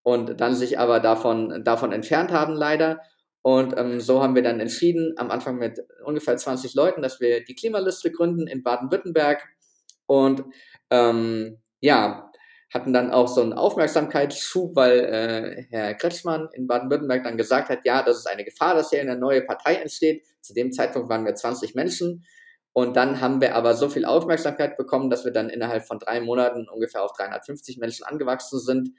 und 0.03 0.41
dann 0.41 0.53
sich 0.53 0.77
aber 0.77 0.99
davon, 0.99 1.63
davon 1.63 1.91
entfernt 1.91 2.31
haben 2.31 2.53
leider. 2.53 2.99
Und 3.41 3.77
ähm, 3.77 3.99
so 3.99 4.21
haben 4.21 4.35
wir 4.35 4.43
dann 4.43 4.59
entschieden, 4.59 5.13
am 5.17 5.31
Anfang 5.31 5.57
mit 5.57 5.79
ungefähr 6.05 6.37
20 6.37 6.75
Leuten, 6.75 7.01
dass 7.01 7.19
wir 7.19 7.43
die 7.43 7.55
Klimaliste 7.55 8.11
gründen 8.11 8.47
in 8.47 8.63
Baden-Württemberg 8.63 9.43
und 10.05 10.43
ähm, 10.89 11.59
ja, 11.79 12.31
hatten 12.73 12.91
dann 12.91 13.11
auch 13.11 13.27
so 13.27 13.41
einen 13.41 13.53
Aufmerksamkeitsschub, 13.53 14.75
weil 14.75 14.99
äh, 14.99 15.65
Herr 15.69 15.93
Kretschmann 15.93 16.49
in 16.53 16.65
Baden-Württemberg 16.65 17.23
dann 17.23 17.37
gesagt 17.37 17.69
hat, 17.69 17.85
ja, 17.85 18.01
das 18.01 18.17
ist 18.17 18.27
eine 18.27 18.43
Gefahr, 18.43 18.73
dass 18.73 18.89
hier 18.89 19.01
eine 19.01 19.15
neue 19.15 19.43
Partei 19.43 19.75
entsteht. 19.75 20.25
Zu 20.41 20.53
dem 20.53 20.71
Zeitpunkt 20.71 21.09
waren 21.09 21.25
wir 21.25 21.35
20 21.35 21.75
Menschen. 21.75 22.25
Und 22.73 22.95
dann 22.95 23.21
haben 23.21 23.39
wir 23.39 23.55
aber 23.55 23.75
so 23.75 23.89
viel 23.89 24.05
Aufmerksamkeit 24.05 24.75
bekommen, 24.75 25.11
dass 25.11 25.23
wir 25.23 25.31
dann 25.31 25.49
innerhalb 25.49 25.85
von 25.85 25.99
drei 25.99 26.19
Monaten 26.19 26.67
ungefähr 26.67 27.03
auf 27.03 27.13
350 27.13 27.77
Menschen 27.77 28.03
angewachsen 28.03 28.59
sind, 28.59 28.89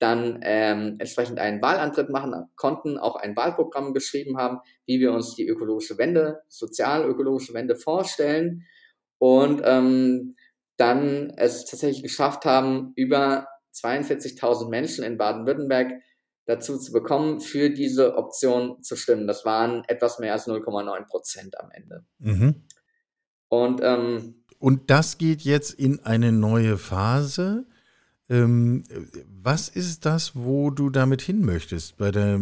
dann 0.00 0.40
ähm, 0.42 0.96
entsprechend 0.98 1.38
einen 1.38 1.62
Wahlantritt 1.62 2.10
machen 2.10 2.34
konnten, 2.56 2.98
auch 2.98 3.14
ein 3.14 3.36
Wahlprogramm 3.36 3.94
geschrieben 3.94 4.36
haben, 4.36 4.58
wie 4.84 4.98
wir 4.98 5.12
uns 5.12 5.36
die 5.36 5.46
ökologische 5.46 5.96
Wende, 5.96 6.40
sozial-ökologische 6.48 7.54
Wende 7.54 7.76
vorstellen. 7.76 8.66
Und 9.18 9.62
ähm, 9.64 10.34
dann 10.82 11.30
es 11.36 11.64
tatsächlich 11.64 12.02
geschafft 12.02 12.44
haben, 12.44 12.92
über 12.96 13.46
42.000 13.72 14.68
Menschen 14.68 15.04
in 15.04 15.16
Baden-Württemberg 15.16 15.92
dazu 16.44 16.76
zu 16.76 16.92
bekommen, 16.92 17.40
für 17.40 17.70
diese 17.70 18.16
Option 18.16 18.82
zu 18.82 18.96
stimmen. 18.96 19.28
Das 19.28 19.44
waren 19.44 19.84
etwas 19.86 20.18
mehr 20.18 20.32
als 20.32 20.48
0,9 20.48 21.06
Prozent 21.06 21.58
am 21.60 21.70
Ende. 21.70 22.04
Mhm. 22.18 22.64
Und, 23.48 23.80
ähm, 23.82 24.44
Und 24.58 24.90
das 24.90 25.18
geht 25.18 25.42
jetzt 25.42 25.72
in 25.74 26.00
eine 26.00 26.32
neue 26.32 26.78
Phase. 26.78 27.66
Ähm, 28.28 28.82
was 29.26 29.68
ist 29.68 30.04
das, 30.04 30.34
wo 30.34 30.70
du 30.70 30.90
damit 30.90 31.22
hin 31.22 31.44
möchtest? 31.44 31.96
Bei 31.96 32.10
der 32.10 32.40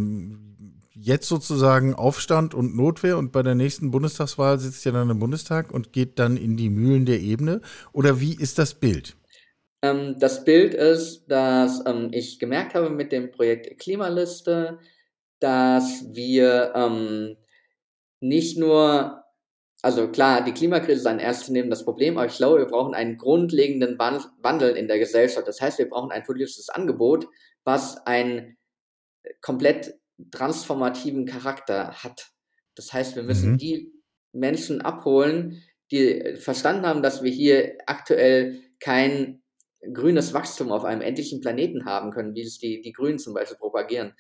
jetzt 1.01 1.29
sozusagen 1.29 1.95
Aufstand 1.95 2.55
und 2.55 2.77
Notwehr 2.77 3.17
und 3.17 3.33
bei 3.33 3.43
der 3.43 3.55
nächsten 3.55 3.91
Bundestagswahl 3.91 4.59
sitzt 4.59 4.85
ja 4.85 4.93
dann 4.93 5.09
im 5.09 5.19
Bundestag 5.19 5.73
und 5.73 5.93
geht 5.93 6.19
dann 6.19 6.37
in 6.37 6.57
die 6.57 6.69
Mühlen 6.69 7.07
der 7.07 7.21
Ebene? 7.21 7.63
Oder 7.93 8.21
wie 8.21 8.35
ist 8.35 8.59
das 8.59 8.75
Bild? 8.75 9.17
Ähm, 9.83 10.17
das 10.19 10.45
Bild 10.45 10.75
ist, 10.75 11.27
dass 11.29 11.83
ähm, 11.87 12.11
ich 12.13 12.39
gemerkt 12.39 12.75
habe 12.75 12.91
mit 12.91 13.13
dem 13.13 13.31
Projekt 13.31 13.81
Klimaliste, 13.81 14.79
dass 15.39 16.05
wir 16.11 16.73
ähm, 16.75 17.37
nicht 18.21 18.59
nur, 18.59 19.25
also 19.81 20.09
klar, 20.09 20.45
die 20.45 20.53
Klimakrise 20.53 21.01
ist 21.01 21.07
ein 21.07 21.19
ernstzunehmendes 21.19 21.85
Problem, 21.85 22.19
aber 22.19 22.27
ich 22.27 22.37
glaube, 22.37 22.59
wir 22.59 22.67
brauchen 22.67 22.95
einen 22.95 23.17
grundlegenden 23.17 23.99
Wandel 23.99 24.77
in 24.77 24.87
der 24.87 24.99
Gesellschaft. 24.99 25.49
Das 25.49 25.63
heißt, 25.63 25.79
wir 25.79 25.89
brauchen 25.89 26.11
ein 26.11 26.25
politisches 26.25 26.69
Angebot, 26.69 27.27
was 27.65 28.07
einen 28.07 28.59
komplett 29.41 30.00
transformativen 30.31 31.27
Charakter 31.27 31.93
hat. 32.03 32.31
Das 32.75 32.93
heißt, 32.93 33.17
wir 33.17 33.23
müssen 33.23 33.53
mhm. 33.53 33.59
die 33.59 33.93
Menschen 34.33 34.81
abholen, 34.81 35.63
die 35.91 36.37
verstanden 36.37 36.87
haben, 36.87 37.03
dass 37.03 37.23
wir 37.23 37.31
hier 37.31 37.79
aktuell 37.87 38.63
kein 38.79 39.43
grünes 39.93 40.35
Wachstum 40.35 40.71
auf 40.71 40.85
einem 40.85 41.01
endlichen 41.01 41.41
Planeten 41.41 41.85
haben 41.85 42.11
können, 42.11 42.35
wie 42.35 42.43
es 42.43 42.59
die, 42.59 42.81
die 42.81 42.93
Grünen 42.93 43.19
zum 43.19 43.35
Beispiel 43.35 43.57
propagieren. 43.57 44.15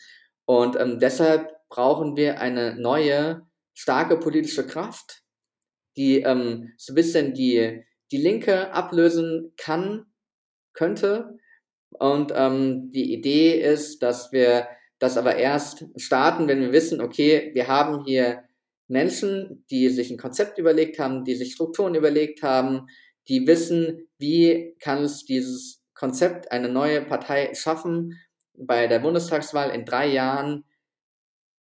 Und 0.46 0.76
ähm, 0.76 0.98
deshalb 0.98 1.48
brauchen 1.68 2.16
wir 2.16 2.40
eine 2.40 2.74
neue, 2.76 3.46
starke 3.74 4.18
politische 4.18 4.66
Kraft, 4.66 5.22
die 5.96 6.22
ähm, 6.22 6.72
so 6.76 6.92
ein 6.92 6.96
bisschen 6.96 7.34
die, 7.34 7.84
die 8.10 8.16
Linke 8.16 8.72
ablösen 8.72 9.52
kann, 9.56 10.06
könnte. 10.72 11.38
Und 11.90 12.32
ähm, 12.34 12.90
die 12.90 13.12
Idee 13.12 13.60
ist, 13.60 14.02
dass 14.02 14.32
wir 14.32 14.66
das 15.00 15.16
aber 15.16 15.36
erst 15.36 15.86
starten, 15.96 16.46
wenn 16.46 16.60
wir 16.60 16.72
wissen, 16.72 17.00
okay, 17.00 17.50
wir 17.54 17.66
haben 17.66 18.04
hier 18.04 18.44
Menschen, 18.86 19.64
die 19.70 19.88
sich 19.88 20.10
ein 20.10 20.18
Konzept 20.18 20.58
überlegt 20.58 20.98
haben, 20.98 21.24
die 21.24 21.34
sich 21.34 21.54
Strukturen 21.54 21.94
überlegt 21.94 22.42
haben, 22.42 22.86
die 23.26 23.46
wissen, 23.46 24.08
wie 24.18 24.76
kann 24.78 25.02
es 25.02 25.24
dieses 25.24 25.82
Konzept, 25.94 26.52
eine 26.52 26.68
neue 26.68 27.02
Partei 27.02 27.52
schaffen, 27.54 28.20
bei 28.54 28.86
der 28.86 28.98
Bundestagswahl 28.98 29.70
in 29.70 29.84
drei 29.84 30.06
Jahren 30.06 30.64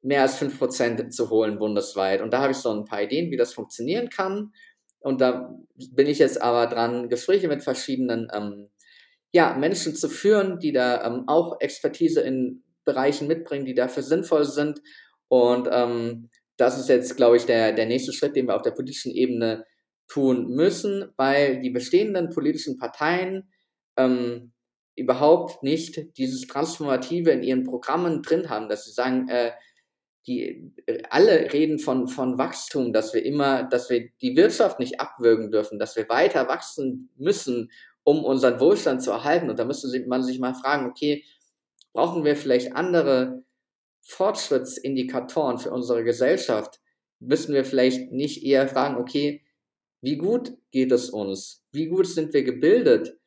mehr 0.01 0.21
als 0.21 0.35
fünf 0.35 0.57
Prozent 0.57 1.13
zu 1.13 1.29
holen 1.29 1.57
bundesweit. 1.57 2.21
Und 2.21 2.33
da 2.33 2.41
habe 2.41 2.51
ich 2.51 2.57
so 2.57 2.71
ein 2.71 2.85
paar 2.85 3.03
Ideen, 3.03 3.31
wie 3.31 3.37
das 3.37 3.53
funktionieren 3.53 4.09
kann. 4.09 4.51
Und 4.99 5.21
da 5.21 5.55
bin 5.93 6.07
ich 6.07 6.19
jetzt 6.19 6.41
aber 6.41 6.67
dran, 6.67 7.07
Gespräche 7.09 7.47
mit 7.47 7.63
verschiedenen 7.63 8.27
ähm, 8.33 8.69
ja, 9.31 9.53
Menschen 9.53 9.95
zu 9.95 10.09
führen, 10.09 10.59
die 10.59 10.73
da 10.73 11.05
ähm, 11.05 11.23
auch 11.27 11.61
Expertise 11.61 12.21
in 12.21 12.63
Bereichen 12.89 13.27
mitbringen, 13.27 13.65
die 13.65 13.75
dafür 13.75 14.03
sinnvoll 14.03 14.45
sind. 14.45 14.81
Und 15.27 15.69
ähm, 15.71 16.29
das 16.57 16.79
ist 16.79 16.89
jetzt, 16.89 17.15
glaube 17.15 17.37
ich, 17.37 17.45
der, 17.45 17.73
der 17.73 17.85
nächste 17.85 18.13
Schritt, 18.13 18.35
den 18.35 18.47
wir 18.47 18.55
auf 18.55 18.63
der 18.63 18.71
politischen 18.71 19.11
Ebene 19.11 19.65
tun 20.07 20.47
müssen, 20.49 21.11
weil 21.17 21.61
die 21.61 21.69
bestehenden 21.69 22.29
politischen 22.29 22.77
Parteien 22.77 23.51
ähm, 23.95 24.53
überhaupt 24.95 25.63
nicht 25.63 26.17
dieses 26.17 26.47
Transformative 26.47 27.29
in 27.29 27.43
ihren 27.43 27.63
Programmen 27.63 28.21
drin 28.23 28.49
haben, 28.49 28.67
dass 28.67 28.85
sie 28.85 28.91
sagen, 28.91 29.29
äh, 29.29 29.51
die 30.27 30.73
alle 31.09 31.53
reden 31.53 31.79
von, 31.79 32.07
von 32.07 32.37
Wachstum, 32.37 32.91
dass 32.91 33.13
wir 33.13 33.23
immer, 33.23 33.63
dass 33.63 33.89
wir 33.89 34.09
die 34.21 34.35
Wirtschaft 34.35 34.79
nicht 34.79 34.99
abwürgen 34.99 35.51
dürfen, 35.51 35.79
dass 35.79 35.95
wir 35.95 36.09
weiter 36.09 36.47
wachsen 36.47 37.09
müssen, 37.15 37.71
um 38.03 38.23
unseren 38.23 38.59
Wohlstand 38.59 39.01
zu 39.01 39.11
erhalten. 39.11 39.49
Und 39.49 39.59
da 39.59 39.65
müsste 39.65 39.87
man 40.07 40.23
sich 40.23 40.39
mal 40.39 40.53
fragen, 40.53 40.87
okay, 40.87 41.23
brauchen 41.93 42.23
wir 42.23 42.35
vielleicht 42.35 42.75
andere 42.75 43.43
Fortschrittsindikatoren 44.01 45.57
für 45.57 45.71
unsere 45.71 46.03
Gesellschaft? 46.03 46.79
Müssen 47.19 47.53
wir 47.53 47.65
vielleicht 47.65 48.11
nicht 48.11 48.43
eher 48.43 48.67
fragen, 48.67 48.97
okay, 48.97 49.43
wie 50.01 50.17
gut 50.17 50.53
geht 50.71 50.91
es 50.91 51.09
uns? 51.09 51.65
Wie 51.71 51.87
gut 51.87 52.07
sind 52.07 52.33
wir 52.33 52.43
gebildet? 52.43 53.17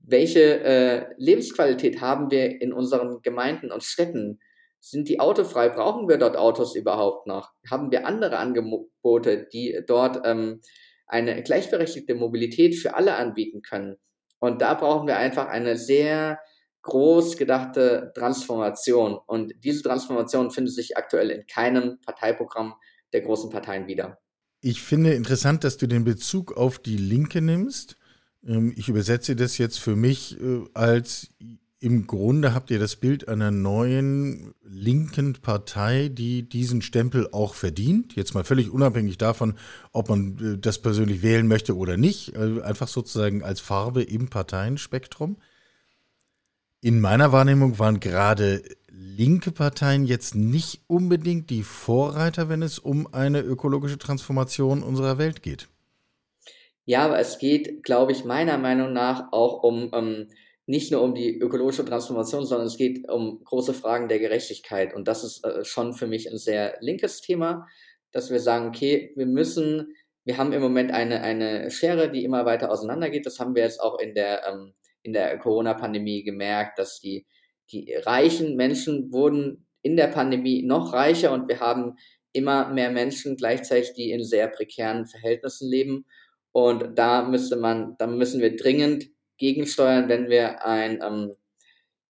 Welche 0.00 0.60
äh, 0.60 1.06
Lebensqualität 1.16 2.00
haben 2.00 2.30
wir 2.30 2.60
in 2.60 2.72
unseren 2.72 3.20
Gemeinden 3.22 3.72
und 3.72 3.82
Städten? 3.82 4.38
Sind 4.78 5.08
die 5.08 5.18
autofrei? 5.18 5.70
Brauchen 5.70 6.08
wir 6.08 6.18
dort 6.18 6.36
Autos 6.36 6.76
überhaupt 6.76 7.26
noch? 7.26 7.52
Haben 7.68 7.90
wir 7.90 8.06
andere 8.06 8.36
Angebote, 8.36 9.48
die 9.52 9.80
dort 9.86 10.20
ähm, 10.24 10.60
eine 11.06 11.42
gleichberechtigte 11.42 12.14
Mobilität 12.14 12.76
für 12.76 12.94
alle 12.94 13.14
anbieten 13.14 13.62
können? 13.62 13.96
Und 14.38 14.60
da 14.60 14.74
brauchen 14.74 15.06
wir 15.06 15.16
einfach 15.16 15.48
eine 15.48 15.76
sehr 15.76 16.38
groß 16.84 17.36
gedachte 17.36 18.12
Transformation. 18.14 19.18
Und 19.26 19.54
diese 19.64 19.82
Transformation 19.82 20.50
findet 20.50 20.74
sich 20.74 20.96
aktuell 20.96 21.30
in 21.30 21.46
keinem 21.46 21.98
Parteiprogramm 22.00 22.74
der 23.12 23.22
großen 23.22 23.50
Parteien 23.50 23.86
wieder. 23.86 24.18
Ich 24.60 24.82
finde 24.82 25.12
interessant, 25.14 25.64
dass 25.64 25.76
du 25.76 25.86
den 25.86 26.04
Bezug 26.04 26.56
auf 26.56 26.78
die 26.78 26.96
Linke 26.96 27.40
nimmst. 27.40 27.96
Ähm, 28.46 28.72
ich 28.76 28.88
übersetze 28.88 29.34
das 29.34 29.58
jetzt 29.58 29.78
für 29.78 29.96
mich 29.96 30.40
äh, 30.40 30.64
als 30.74 31.30
im 31.80 32.06
Grunde 32.06 32.54
habt 32.54 32.70
ihr 32.70 32.78
das 32.78 32.96
Bild 32.96 33.28
einer 33.28 33.50
neuen 33.50 34.54
linken 34.62 35.34
Partei, 35.34 36.08
die 36.08 36.48
diesen 36.48 36.80
Stempel 36.80 37.28
auch 37.30 37.52
verdient. 37.52 38.16
Jetzt 38.16 38.32
mal 38.32 38.42
völlig 38.42 38.70
unabhängig 38.70 39.18
davon, 39.18 39.54
ob 39.92 40.08
man 40.08 40.38
äh, 40.38 40.58
das 40.58 40.80
persönlich 40.80 41.22
wählen 41.22 41.46
möchte 41.46 41.76
oder 41.76 41.98
nicht. 41.98 42.34
Äh, 42.34 42.62
einfach 42.62 42.88
sozusagen 42.88 43.42
als 43.42 43.60
Farbe 43.60 44.02
im 44.02 44.28
Parteienspektrum. 44.28 45.36
In 46.84 47.00
meiner 47.00 47.32
Wahrnehmung 47.32 47.78
waren 47.78 47.98
gerade 47.98 48.62
linke 48.90 49.52
Parteien 49.52 50.04
jetzt 50.04 50.34
nicht 50.34 50.82
unbedingt 50.86 51.48
die 51.48 51.62
Vorreiter, 51.62 52.50
wenn 52.50 52.60
es 52.60 52.78
um 52.78 53.08
eine 53.10 53.40
ökologische 53.40 53.96
Transformation 53.96 54.82
unserer 54.82 55.16
Welt 55.16 55.40
geht. 55.42 55.68
Ja, 56.84 57.06
aber 57.06 57.18
es 57.18 57.38
geht, 57.38 57.84
glaube 57.84 58.12
ich, 58.12 58.26
meiner 58.26 58.58
Meinung 58.58 58.92
nach 58.92 59.32
auch 59.32 59.62
um 59.62 59.92
ähm, 59.94 60.28
nicht 60.66 60.92
nur 60.92 61.00
um 61.00 61.14
die 61.14 61.38
ökologische 61.38 61.86
Transformation, 61.86 62.44
sondern 62.44 62.66
es 62.66 62.76
geht 62.76 63.08
um 63.08 63.42
große 63.42 63.72
Fragen 63.72 64.08
der 64.08 64.18
Gerechtigkeit. 64.18 64.92
Und 64.92 65.08
das 65.08 65.24
ist 65.24 65.42
äh, 65.42 65.64
schon 65.64 65.94
für 65.94 66.06
mich 66.06 66.30
ein 66.30 66.36
sehr 66.36 66.76
linkes 66.80 67.22
Thema, 67.22 67.66
dass 68.12 68.30
wir 68.30 68.40
sagen, 68.40 68.68
okay, 68.68 69.14
wir 69.16 69.24
müssen, 69.24 69.94
wir 70.24 70.36
haben 70.36 70.52
im 70.52 70.60
Moment 70.60 70.92
eine, 70.92 71.22
eine 71.22 71.70
Schere, 71.70 72.10
die 72.10 72.24
immer 72.24 72.44
weiter 72.44 72.70
auseinandergeht. 72.70 73.24
Das 73.24 73.40
haben 73.40 73.54
wir 73.54 73.62
jetzt 73.62 73.80
auch 73.80 73.98
in 73.98 74.14
der, 74.14 74.46
ähm, 74.46 74.74
in 75.04 75.12
der 75.12 75.38
Corona-Pandemie 75.38 76.24
gemerkt, 76.24 76.80
dass 76.80 76.98
die 77.00 77.26
die 77.70 77.94
reichen 77.94 78.56
Menschen 78.56 79.12
wurden 79.12 79.66
in 79.82 79.96
der 79.96 80.08
Pandemie 80.08 80.62
noch 80.62 80.92
reicher 80.92 81.32
und 81.32 81.48
wir 81.48 81.60
haben 81.60 81.96
immer 82.32 82.68
mehr 82.68 82.90
Menschen 82.90 83.36
gleichzeitig, 83.36 83.92
die 83.94 84.10
in 84.10 84.24
sehr 84.24 84.48
prekären 84.48 85.06
Verhältnissen 85.06 85.68
leben. 85.68 86.06
Und 86.52 86.98
da 86.98 87.22
müsste 87.22 87.56
man, 87.56 87.96
da 87.98 88.06
müssen 88.06 88.40
wir 88.40 88.56
dringend 88.56 89.06
gegensteuern, 89.38 90.08
wenn 90.08 90.28
wir 90.28 90.64
ein, 90.64 91.00
ähm, 91.02 91.32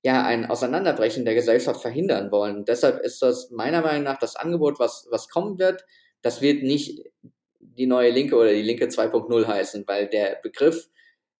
ja, 0.02 0.24
ein 0.24 0.46
Auseinanderbrechen 0.46 1.24
der 1.24 1.34
Gesellschaft 1.34 1.82
verhindern 1.82 2.30
wollen. 2.30 2.64
Deshalb 2.64 3.00
ist 3.00 3.22
das 3.22 3.50
meiner 3.50 3.82
Meinung 3.82 4.04
nach 4.04 4.18
das 4.18 4.36
Angebot, 4.36 4.78
was, 4.78 5.06
was 5.10 5.28
kommen 5.28 5.58
wird. 5.58 5.84
Das 6.22 6.40
wird 6.40 6.62
nicht 6.62 7.02
die 7.58 7.86
neue 7.86 8.10
Linke 8.10 8.36
oder 8.36 8.52
die 8.52 8.62
Linke 8.62 8.86
2.0 8.86 9.46
heißen, 9.46 9.84
weil 9.86 10.08
der 10.08 10.38
Begriff 10.42 10.88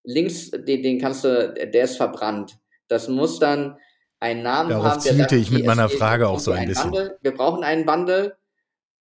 links, 0.05 0.51
den, 0.51 0.83
den 0.83 1.01
kannst 1.01 1.25
du, 1.25 1.53
der 1.55 1.85
ist 1.85 1.97
verbrannt. 1.97 2.59
Das 2.88 3.09
muss 3.09 3.38
dann 3.38 3.79
einen 4.21 4.43
Namen 4.43 4.71
Darauf 4.71 4.85
haben. 4.85 5.03
Darauf 5.03 5.17
zielte 5.17 5.37
ich 5.37 5.51
mit 5.51 5.67
meiner 5.67 5.88
Frage 5.88 6.29
auch 6.29 6.38
so 6.38 6.53
ein 6.53 6.69
bisschen. 6.69 6.93
Wandel. 6.93 7.19
Wir 7.23 7.35
brauchen 7.35 7.64
einen 7.64 7.87
Wandel 7.87 8.37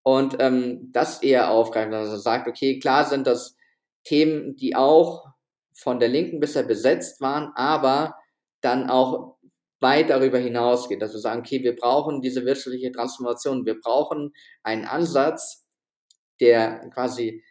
und 0.03 0.37
ähm, 0.39 0.89
das 0.91 1.21
eher 1.21 1.51
aufgreifen, 1.51 1.93
also 1.93 2.17
sagt, 2.17 2.47
okay, 2.47 2.79
klar 2.79 3.05
sind 3.05 3.27
das 3.27 3.55
Themen, 4.03 4.55
die 4.55 4.75
auch 4.75 5.25
von 5.73 5.99
der 5.99 6.09
Linken 6.09 6.39
bisher 6.39 6.63
besetzt 6.63 7.21
waren, 7.21 7.51
aber 7.55 8.15
dann 8.61 8.89
auch 8.89 9.37
weit 9.79 10.09
darüber 10.09 10.39
hinausgeht, 10.39 11.01
dass 11.01 11.13
wir 11.13 11.19
sagen, 11.19 11.41
okay, 11.41 11.63
wir 11.63 11.75
brauchen 11.75 12.21
diese 12.21 12.45
wirtschaftliche 12.45 12.91
Transformation, 12.91 13.65
wir 13.65 13.79
brauchen 13.79 14.33
einen 14.61 14.85
Ansatz, 14.85 15.65
der 16.39 16.89
quasi 16.93 17.43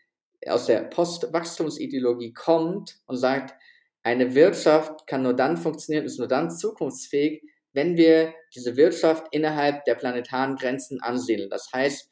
aus 0.48 0.66
der 0.66 0.82
Postwachstumsideologie 0.82 2.32
kommt 2.32 2.98
und 3.06 3.16
sagt, 3.16 3.54
eine 4.02 4.34
Wirtschaft 4.34 5.06
kann 5.06 5.22
nur 5.22 5.34
dann 5.34 5.56
funktionieren, 5.56 6.04
ist 6.04 6.18
nur 6.18 6.28
dann 6.28 6.50
zukunftsfähig, 6.50 7.42
wenn 7.72 7.96
wir 7.96 8.34
diese 8.54 8.76
Wirtschaft 8.76 9.26
innerhalb 9.30 9.84
der 9.84 9.94
planetaren 9.94 10.56
Grenzen 10.56 11.00
ansiedeln. 11.00 11.48
Das 11.50 11.70
heißt, 11.72 12.10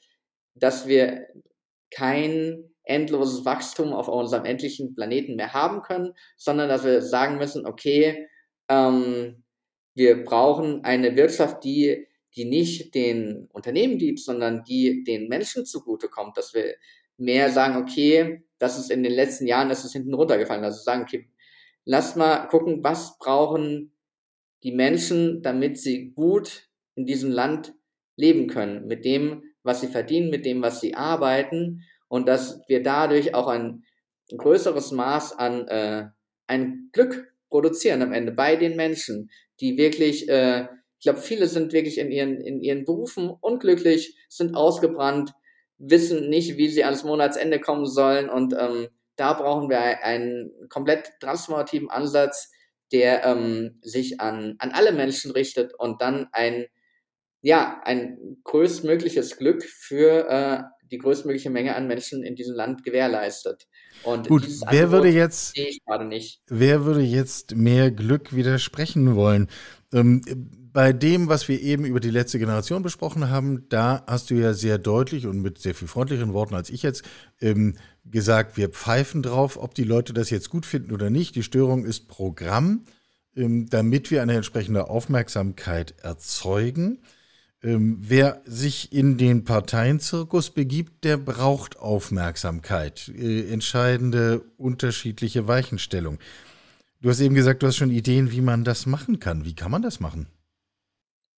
dass 0.54 0.86
wir 0.86 1.26
kein 1.90 2.70
endloses 2.84 3.44
Wachstum 3.44 3.92
auf 3.92 4.08
unserem 4.08 4.44
endlichen 4.44 4.94
Planeten 4.94 5.36
mehr 5.36 5.52
haben 5.52 5.82
können, 5.82 6.14
sondern 6.36 6.68
dass 6.68 6.84
wir 6.84 7.02
sagen 7.02 7.36
müssen, 7.36 7.66
okay, 7.66 8.28
ähm, 8.68 9.44
wir 9.94 10.24
brauchen 10.24 10.84
eine 10.84 11.16
Wirtschaft, 11.16 11.64
die, 11.64 12.06
die 12.36 12.44
nicht 12.44 12.94
den 12.94 13.48
Unternehmen 13.52 13.98
dient, 13.98 14.20
sondern 14.20 14.64
die 14.64 15.04
den 15.04 15.28
Menschen 15.28 15.66
zugutekommt, 15.66 16.36
dass 16.36 16.54
wir 16.54 16.74
mehr 17.20 17.50
sagen, 17.50 17.76
okay, 17.76 18.44
das 18.59 18.78
ist 18.78 18.90
in 18.90 19.02
den 19.02 19.12
letzten 19.12 19.46
Jahren, 19.46 19.68
das 19.68 19.85
ist 19.85 19.92
hinten 19.92 20.14
runtergefallen, 20.14 20.64
also 20.64 20.83
sagen, 20.83 21.02
okay, 21.02 21.28
lass 21.85 22.16
mal 22.16 22.46
gucken, 22.48 22.83
was 22.83 23.18
brauchen 23.18 23.92
die 24.62 24.72
Menschen, 24.72 25.42
damit 25.42 25.78
sie 25.78 26.12
gut 26.12 26.68
in 26.94 27.06
diesem 27.06 27.30
Land 27.30 27.74
leben 28.16 28.46
können, 28.46 28.87
mit 28.87 29.04
dem, 29.04 29.42
was 29.62 29.80
sie 29.80 29.88
verdienen, 29.88 30.30
mit 30.30 30.44
dem, 30.44 30.62
was 30.62 30.80
sie 30.80 30.94
arbeiten 30.94 31.83
und 32.09 32.28
dass 32.28 32.61
wir 32.68 32.83
dadurch 32.83 33.35
auch 33.35 33.46
ein 33.46 33.85
größeres 34.37 34.92
Maß 34.92 35.38
an 35.38 35.66
äh, 35.68 36.09
ein 36.46 36.90
Glück 36.92 37.33
produzieren 37.48 38.02
am 38.02 38.12
Ende 38.12 38.33
bei 38.33 38.56
den 38.56 38.76
Menschen, 38.76 39.30
die 39.61 39.76
wirklich, 39.76 40.28
äh, 40.28 40.62
ich 40.98 41.04
glaube, 41.04 41.20
viele 41.20 41.46
sind 41.46 41.72
wirklich 41.72 41.98
in 41.98 42.11
ihren, 42.11 42.40
in 42.40 42.61
ihren 42.61 42.85
Berufen 42.85 43.30
unglücklich, 43.30 44.16
sind 44.28 44.54
ausgebrannt, 44.54 45.33
wissen 45.80 46.28
nicht, 46.28 46.56
wie 46.56 46.68
sie 46.68 46.84
ans 46.84 47.04
Monatsende 47.04 47.58
kommen 47.58 47.86
sollen 47.86 48.28
und 48.28 48.54
ähm, 48.58 48.88
da 49.16 49.34
brauchen 49.34 49.68
wir 49.68 50.02
einen 50.02 50.50
komplett 50.68 51.10
transformativen 51.20 51.90
Ansatz, 51.90 52.50
der 52.92 53.24
ähm, 53.24 53.78
sich 53.82 54.20
an, 54.20 54.56
an 54.58 54.70
alle 54.72 54.92
Menschen 54.92 55.30
richtet 55.30 55.74
und 55.78 56.00
dann 56.00 56.28
ein, 56.32 56.66
ja, 57.42 57.80
ein 57.84 58.38
größtmögliches 58.44 59.36
Glück 59.36 59.62
für 59.62 60.28
äh, 60.28 60.62
die 60.90 60.98
größtmögliche 60.98 61.50
Menge 61.50 61.76
an 61.76 61.86
Menschen 61.86 62.24
in 62.24 62.34
diesem 62.34 62.56
Land 62.56 62.82
gewährleistet. 62.82 63.68
Und 64.02 64.28
Gut, 64.28 64.46
wer 64.70 64.90
würde 64.90 65.08
jetzt, 65.08 65.56
wer 66.48 66.84
würde 66.84 67.02
jetzt 67.02 67.54
mehr 67.54 67.90
Glück 67.90 68.34
widersprechen 68.34 69.14
wollen? 69.14 69.48
Ähm, 69.92 70.22
bei 70.72 70.92
dem, 70.92 71.29
was 71.29 71.48
wir 71.48 71.61
eben 71.61 71.85
über 71.85 72.00
die 72.00 72.11
letzte 72.11 72.38
Generation 72.38 72.83
besprochen 72.83 73.29
haben, 73.29 73.68
da 73.68 74.05
hast 74.07 74.31
du 74.31 74.35
ja 74.35 74.55
sehr 74.55 74.79
deutlich 74.79 75.26
und 75.26 75.42
mit 75.42 75.59
sehr 75.59 75.74
viel 75.74 75.88
freundlicheren 75.88 76.33
Worten 76.33 76.55
als 76.55 76.70
ich 76.70 76.83
jetzt 76.83 77.03
ähm, 77.40 77.76
gesagt, 78.05 78.57
wir 78.57 78.68
pfeifen 78.68 79.22
drauf, 79.22 79.57
ob 79.57 79.74
die 79.74 79.85
Leute 79.85 80.12
das 80.12 80.31
jetzt 80.31 80.50
gut 80.50 80.66
finden 80.66 80.92
oder 80.92 81.11
nicht. 81.11 81.35
Die 81.35 81.42
Störung 81.42 81.85
ist 81.85 82.09
Programm, 82.09 82.85
ähm, 83.35 83.68
damit 83.68 84.11
wir 84.11 84.22
eine 84.22 84.35
entsprechende 84.35 84.88
Aufmerksamkeit 84.88 85.94
erzeugen. 86.03 86.98
Ähm, 87.62 87.98
wer 88.00 88.40
sich 88.46 88.92
in 88.92 89.18
den 89.18 89.44
Parteienzirkus 89.44 90.50
begibt, 90.50 91.05
der 91.05 91.18
braucht 91.18 91.79
Aufmerksamkeit, 91.79 93.09
äh, 93.09 93.53
entscheidende 93.53 94.42
unterschiedliche 94.57 95.46
Weichenstellung. 95.46 96.18
Du 97.02 97.08
hast 97.08 97.20
eben 97.20 97.34
gesagt, 97.34 97.62
du 97.62 97.66
hast 97.66 97.76
schon 97.76 97.90
Ideen, 97.90 98.30
wie 98.30 98.42
man 98.42 98.64
das 98.64 98.86
machen 98.86 99.18
kann. 99.18 99.44
Wie 99.44 99.54
kann 99.54 99.70
man 99.70 99.82
das 99.82 100.00
machen? 100.00 100.26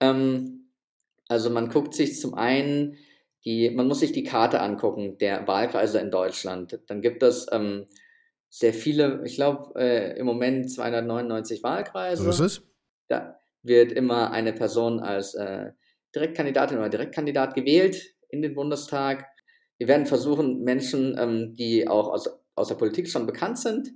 Ähm, 0.00 0.72
also 1.28 1.50
man 1.50 1.68
guckt 1.68 1.94
sich 1.94 2.20
zum 2.20 2.34
einen 2.34 2.96
die, 3.44 3.70
man 3.70 3.88
muss 3.88 4.00
sich 4.00 4.12
die 4.12 4.22
Karte 4.22 4.60
angucken 4.60 5.18
der 5.18 5.46
Wahlkreise 5.46 5.98
in 5.98 6.10
Deutschland. 6.10 6.78
Dann 6.86 7.02
gibt 7.02 7.22
es 7.22 7.46
ähm, 7.50 7.86
sehr 8.48 8.72
viele, 8.72 9.22
ich 9.24 9.34
glaube 9.34 9.72
äh, 9.80 10.16
im 10.18 10.26
Moment 10.26 10.70
299 10.70 11.62
Wahlkreise. 11.62 12.22
So 12.22 12.30
ist 12.30 12.40
es. 12.40 12.62
Da 13.08 13.40
wird 13.62 13.92
immer 13.92 14.30
eine 14.30 14.52
Person 14.52 15.00
als 15.00 15.34
äh, 15.34 15.72
Direktkandidatin 16.14 16.78
oder 16.78 16.88
Direktkandidat 16.88 17.54
gewählt 17.54 18.14
in 18.28 18.42
den 18.42 18.54
Bundestag. 18.54 19.26
Wir 19.78 19.88
werden 19.88 20.06
versuchen, 20.06 20.62
Menschen, 20.62 21.16
ähm, 21.18 21.54
die 21.54 21.88
auch 21.88 22.08
aus, 22.08 22.28
aus 22.54 22.68
der 22.68 22.76
Politik 22.76 23.08
schon 23.08 23.26
bekannt 23.26 23.58
sind, 23.58 23.90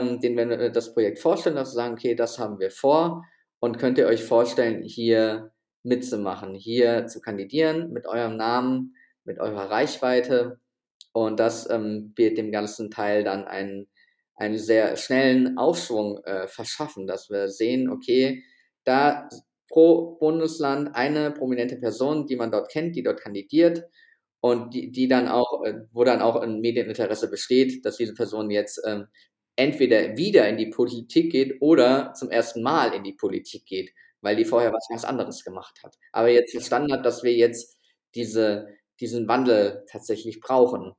ähm, 0.00 0.20
denen 0.20 0.36
werden 0.36 0.50
wir 0.50 0.70
das 0.70 0.94
Projekt 0.94 1.18
vorstellen, 1.18 1.56
dass 1.56 1.70
wir 1.70 1.76
sagen, 1.76 1.94
okay, 1.94 2.14
das 2.14 2.38
haben 2.38 2.58
wir 2.58 2.70
vor 2.70 3.24
und 3.60 3.78
könnt 3.78 3.98
ihr 3.98 4.06
euch 4.06 4.24
vorstellen, 4.24 4.82
hier 4.82 5.52
mitzumachen, 5.82 6.54
hier 6.54 7.06
zu 7.06 7.20
kandidieren 7.20 7.92
mit 7.92 8.06
eurem 8.06 8.36
Namen, 8.36 8.94
mit 9.24 9.38
eurer 9.38 9.70
Reichweite. 9.70 10.60
Und 11.12 11.38
das 11.38 11.68
ähm, 11.68 12.12
wird 12.16 12.38
dem 12.38 12.52
ganzen 12.52 12.90
Teil 12.90 13.24
dann 13.24 13.44
einen, 13.44 13.88
einen 14.34 14.58
sehr 14.58 14.96
schnellen 14.96 15.58
Aufschwung 15.58 16.22
äh, 16.24 16.48
verschaffen, 16.48 17.06
dass 17.06 17.30
wir 17.30 17.48
sehen, 17.48 17.90
okay, 17.90 18.42
da 18.84 19.28
pro 19.68 20.16
Bundesland 20.16 20.94
eine 20.94 21.30
prominente 21.30 21.76
Person, 21.76 22.26
die 22.26 22.36
man 22.36 22.50
dort 22.50 22.70
kennt, 22.70 22.96
die 22.96 23.02
dort 23.02 23.20
kandidiert 23.20 23.84
und 24.40 24.74
die, 24.74 24.90
die 24.90 25.08
dann 25.08 25.28
auch, 25.28 25.64
äh, 25.64 25.74
wo 25.92 26.04
dann 26.04 26.20
auch 26.20 26.36
ein 26.36 26.60
Medieninteresse 26.60 27.30
besteht, 27.30 27.84
dass 27.84 27.96
diese 27.96 28.14
Person 28.14 28.50
jetzt 28.50 28.80
ähm, 28.86 29.06
entweder 29.56 30.16
wieder 30.16 30.48
in 30.48 30.56
die 30.56 30.70
Politik 30.70 31.32
geht 31.32 31.60
oder 31.60 32.12
zum 32.14 32.30
ersten 32.30 32.62
Mal 32.62 32.94
in 32.94 33.04
die 33.04 33.14
Politik 33.14 33.66
geht 33.66 33.92
weil 34.22 34.36
die 34.36 34.44
vorher 34.44 34.72
was 34.72 34.88
ganz 34.88 35.04
anderes 35.04 35.44
gemacht 35.44 35.80
hat. 35.84 35.98
Aber 36.12 36.28
jetzt 36.28 36.52
verstanden 36.52 36.92
hat, 36.92 37.04
dass 37.04 37.22
wir 37.22 37.34
jetzt 37.34 37.76
diese, 38.14 38.68
diesen 39.00 39.28
Wandel 39.28 39.84
tatsächlich 39.90 40.40
brauchen. 40.40 40.92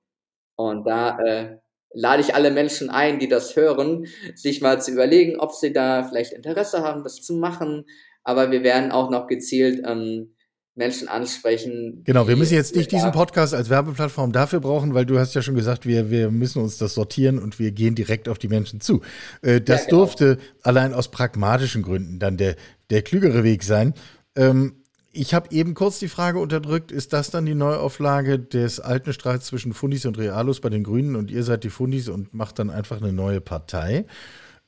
Und 0.56 0.86
da 0.86 1.18
äh, 1.20 1.58
lade 1.94 2.22
ich 2.22 2.36
alle 2.36 2.52
Menschen 2.52 2.90
ein, 2.90 3.20
die 3.20 3.30
das 3.30 3.56
hören, 3.56 4.06
sich 4.36 4.62
mal 4.62 4.82
zu 4.82 4.92
überlegen, 4.92 5.40
ob 5.40 5.54
sie 5.54 5.74
da 5.74 6.04
vielleicht 6.04 6.34
Interesse 6.34 6.84
haben, 6.84 7.04
das 7.04 7.22
zu 7.22 7.34
machen. 7.34 7.86
Aber 8.24 8.52
wir 8.52 8.64
werden 8.64 8.92
auch 8.92 9.10
noch 9.10 9.28
gezielt 9.28 9.82
ähm, 9.86 10.36
Menschen 10.76 11.08
ansprechen. 11.08 12.02
Genau, 12.04 12.28
wir 12.28 12.36
müssen 12.36 12.56
jetzt 12.56 12.76
nicht 12.76 12.92
diesen 12.92 13.12
Podcast 13.12 13.54
als 13.54 13.70
Werbeplattform 13.70 14.32
dafür 14.32 14.60
brauchen, 14.60 14.96
weil 14.96 15.06
du 15.06 15.20
hast 15.20 15.36
ja 15.36 15.44
schon 15.44 15.54
gesagt, 15.54 15.86
wir, 15.86 16.10
wir 16.10 16.32
müssen 16.32 16.64
uns 16.64 16.78
das 16.78 16.96
sortieren 16.96 17.38
und 17.38 17.60
wir 17.60 17.72
gehen 17.72 17.94
direkt 17.94 18.28
auf 18.28 18.40
die 18.40 18.48
Menschen 18.48 18.82
zu. 18.82 19.02
Äh, 19.44 19.62
das 19.62 19.82
ja, 19.82 19.90
genau. 19.90 19.98
durfte 20.00 20.38
allein 20.64 20.94
aus 20.94 21.12
pragmatischen 21.12 21.84
Gründen 21.84 22.18
dann 22.18 22.38
der, 22.38 22.56
der 22.90 23.04
klügere 23.04 23.44
Weg 23.44 23.64
sein. 23.64 23.94
Ähm, 24.36 24.78
ich 25.12 25.36
habe 25.36 25.52
eben 25.52 25.76
kurz 25.76 26.00
die 26.00 26.08
Frage 26.08 26.40
unterdrückt, 26.40 26.92
ist 26.92 27.14
das 27.14 27.30
dann 27.30 27.46
die 27.46 27.54
Neuauflage 27.54 28.40
des 28.40 28.80
alten 28.80 29.14
Streits 29.14 29.46
zwischen 29.46 29.74
Fundis 29.74 30.08
und 30.08 30.18
Realos 30.18 30.60
bei 30.60 30.70
den 30.70 30.84
Grünen 30.84 31.16
und 31.16 31.30
ihr 31.30 31.44
seid 31.44 31.64
die 31.64 31.70
Fundis 31.70 32.10
und 32.10 32.34
macht 32.34 32.58
dann 32.58 32.72
einfach 32.72 33.00
eine 33.00 33.14
neue 33.14 33.40
Partei? 33.40 34.06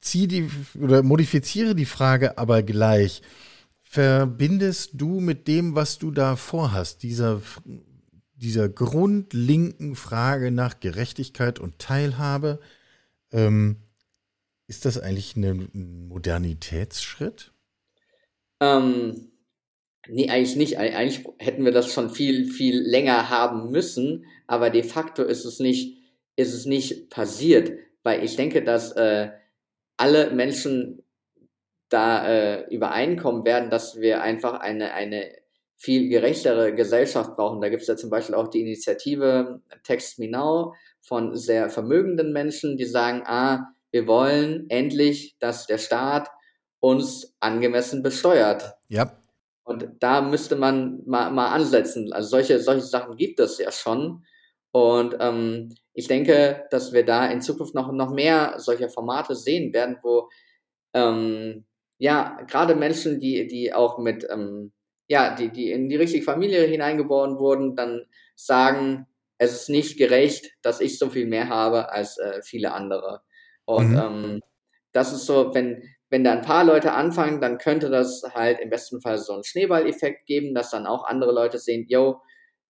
Zieh 0.02 0.28
die 0.28 0.52
oder 0.80 1.02
modifiziere 1.02 1.74
die 1.74 1.86
Frage 1.86 2.38
aber 2.38 2.62
gleich 2.62 3.24
verbindest 3.96 4.92
du 4.96 5.22
mit 5.22 5.48
dem, 5.48 5.74
was 5.74 5.98
du 5.98 6.12
da 6.12 6.36
vorhast, 6.36 7.02
dieser, 7.02 7.42
dieser 8.36 8.68
grundlinken 8.68 9.96
Frage 9.96 10.52
nach 10.52 10.82
Gerechtigkeit 10.82 11.60
und 11.60 11.80
Teilhabe, 11.80 12.60
ähm, 13.32 13.78
ist 14.68 14.84
das 14.84 15.00
eigentlich 15.00 15.38
ein 15.38 16.08
Modernitätsschritt? 16.10 17.54
Ähm, 18.60 19.32
nee, 20.10 20.30
eigentlich 20.30 20.58
nicht. 20.58 20.78
Eigentlich 20.78 21.26
hätten 21.40 21.64
wir 21.64 21.72
das 21.72 21.94
schon 21.94 22.10
viel, 22.10 22.52
viel 22.52 22.82
länger 22.82 23.30
haben 23.30 23.72
müssen, 23.72 24.26
aber 24.46 24.72
de 24.72 24.84
facto 24.84 25.24
ist 25.24 25.46
es 25.46 25.60
nicht, 25.60 26.00
ist 26.36 26.54
es 26.54 26.66
nicht 26.66 27.10
passiert, 27.10 27.72
weil 28.04 28.26
ich 28.26 28.36
denke, 28.36 28.62
dass 28.62 28.92
äh, 28.92 29.30
alle 29.96 30.32
Menschen 30.32 31.02
da 31.90 32.28
äh, 32.28 32.74
übereinkommen 32.74 33.46
werden, 33.46 33.70
dass 33.70 34.00
wir 34.00 34.22
einfach 34.22 34.60
eine, 34.60 34.94
eine 34.94 35.32
viel 35.78 36.10
gerechtere 36.10 36.74
Gesellschaft 36.74 37.36
brauchen. 37.36 37.62
Da 37.62 37.70
gibt 37.70 37.82
es 37.82 37.88
ja 37.88 37.96
zum 37.96 38.10
Beispiel 38.10 38.36
auch 38.36 38.48
die 38.48 38.62
Initiative 38.62 39.62
Text 39.84 40.20
Me 40.20 40.30
Now 40.30 40.74
von 41.02 41.36
sehr 41.36 41.70
vermögenden 41.70 42.34
Menschen, 42.34 42.78
die 42.78 42.86
sagen, 42.86 43.24
ah, 43.26 43.68
wir 43.92 44.08
wollen 44.08 44.66
endlich, 44.70 45.36
dass 45.40 45.68
der 45.68 45.78
Staat 45.78 46.30
uns 46.80 47.36
angemessen 47.40 48.04
besteuert. 48.04 48.76
Ja. 48.88 49.18
Und 49.64 49.90
da 50.00 50.22
müsste 50.22 50.56
man 50.56 51.02
mal, 51.06 51.32
mal 51.32 51.50
ansetzen. 51.50 52.14
Also 52.14 52.30
solche, 52.30 52.60
solche 52.60 52.86
Sachen 52.86 53.16
gibt 53.16 53.40
es 53.40 53.58
ja 53.58 53.72
schon. 53.72 54.24
Und 54.72 55.16
ähm, 55.20 55.74
ich 55.94 56.08
denke, 56.08 56.66
dass 56.70 56.94
wir 56.94 57.06
da 57.06 57.28
in 57.28 57.42
Zukunft 57.42 57.74
noch, 57.74 57.92
noch 57.92 58.12
mehr 58.12 58.56
solcher 58.58 58.90
Formate 58.90 59.36
sehen 59.36 59.74
werden, 59.74 59.98
wo 60.04 60.30
ähm, 60.94 61.66
ja, 61.98 62.42
gerade 62.48 62.76
Menschen, 62.76 63.20
die, 63.20 63.48
die 63.48 63.74
auch 63.74 63.98
mit, 63.98 64.28
ähm, 64.30 64.72
ja, 65.08 65.36
die, 65.36 65.50
die 65.50 65.72
in 65.72 65.90
die 65.90 65.96
richtige 65.96 66.24
Familie 66.24 66.64
hineingeboren 66.64 67.38
wurden, 67.38 67.76
dann 67.76 68.06
sagen, 68.36 69.08
es 69.38 69.54
ist 69.54 69.70
nicht 69.70 69.98
gerecht, 69.98 70.52
dass 70.62 70.82
ich 70.82 70.98
so 70.98 71.10
viel 71.10 71.26
mehr 71.26 71.50
habe 71.50 71.92
als 71.92 72.18
äh, 72.18 72.42
viele 72.44 72.74
andere. 72.74 73.22
Und 73.66 73.92
mhm. 73.92 73.98
ähm, 73.98 74.42
das 74.92 75.14
ist 75.14 75.26
so, 75.26 75.54
wenn, 75.54 75.84
wenn 76.10 76.24
da 76.24 76.34
ein 76.34 76.42
paar 76.42 76.64
Leute 76.64 76.94
anfangen, 76.94 77.42
dann 77.42 77.58
könnte 77.58 77.90
das 77.90 78.24
halt 78.34 78.60
im 78.60 78.70
besten 78.70 79.02
Fall 79.02 79.18
so 79.18 79.34
einen 79.34 79.44
Schneeballeffekt 79.44 80.26
geben, 80.26 80.54
dass 80.54 80.72
dann 80.72 80.88
auch 80.88 81.06
andere 81.06 81.34
Leute 81.34 81.58
sehen, 81.58 81.86
yo, 81.90 82.22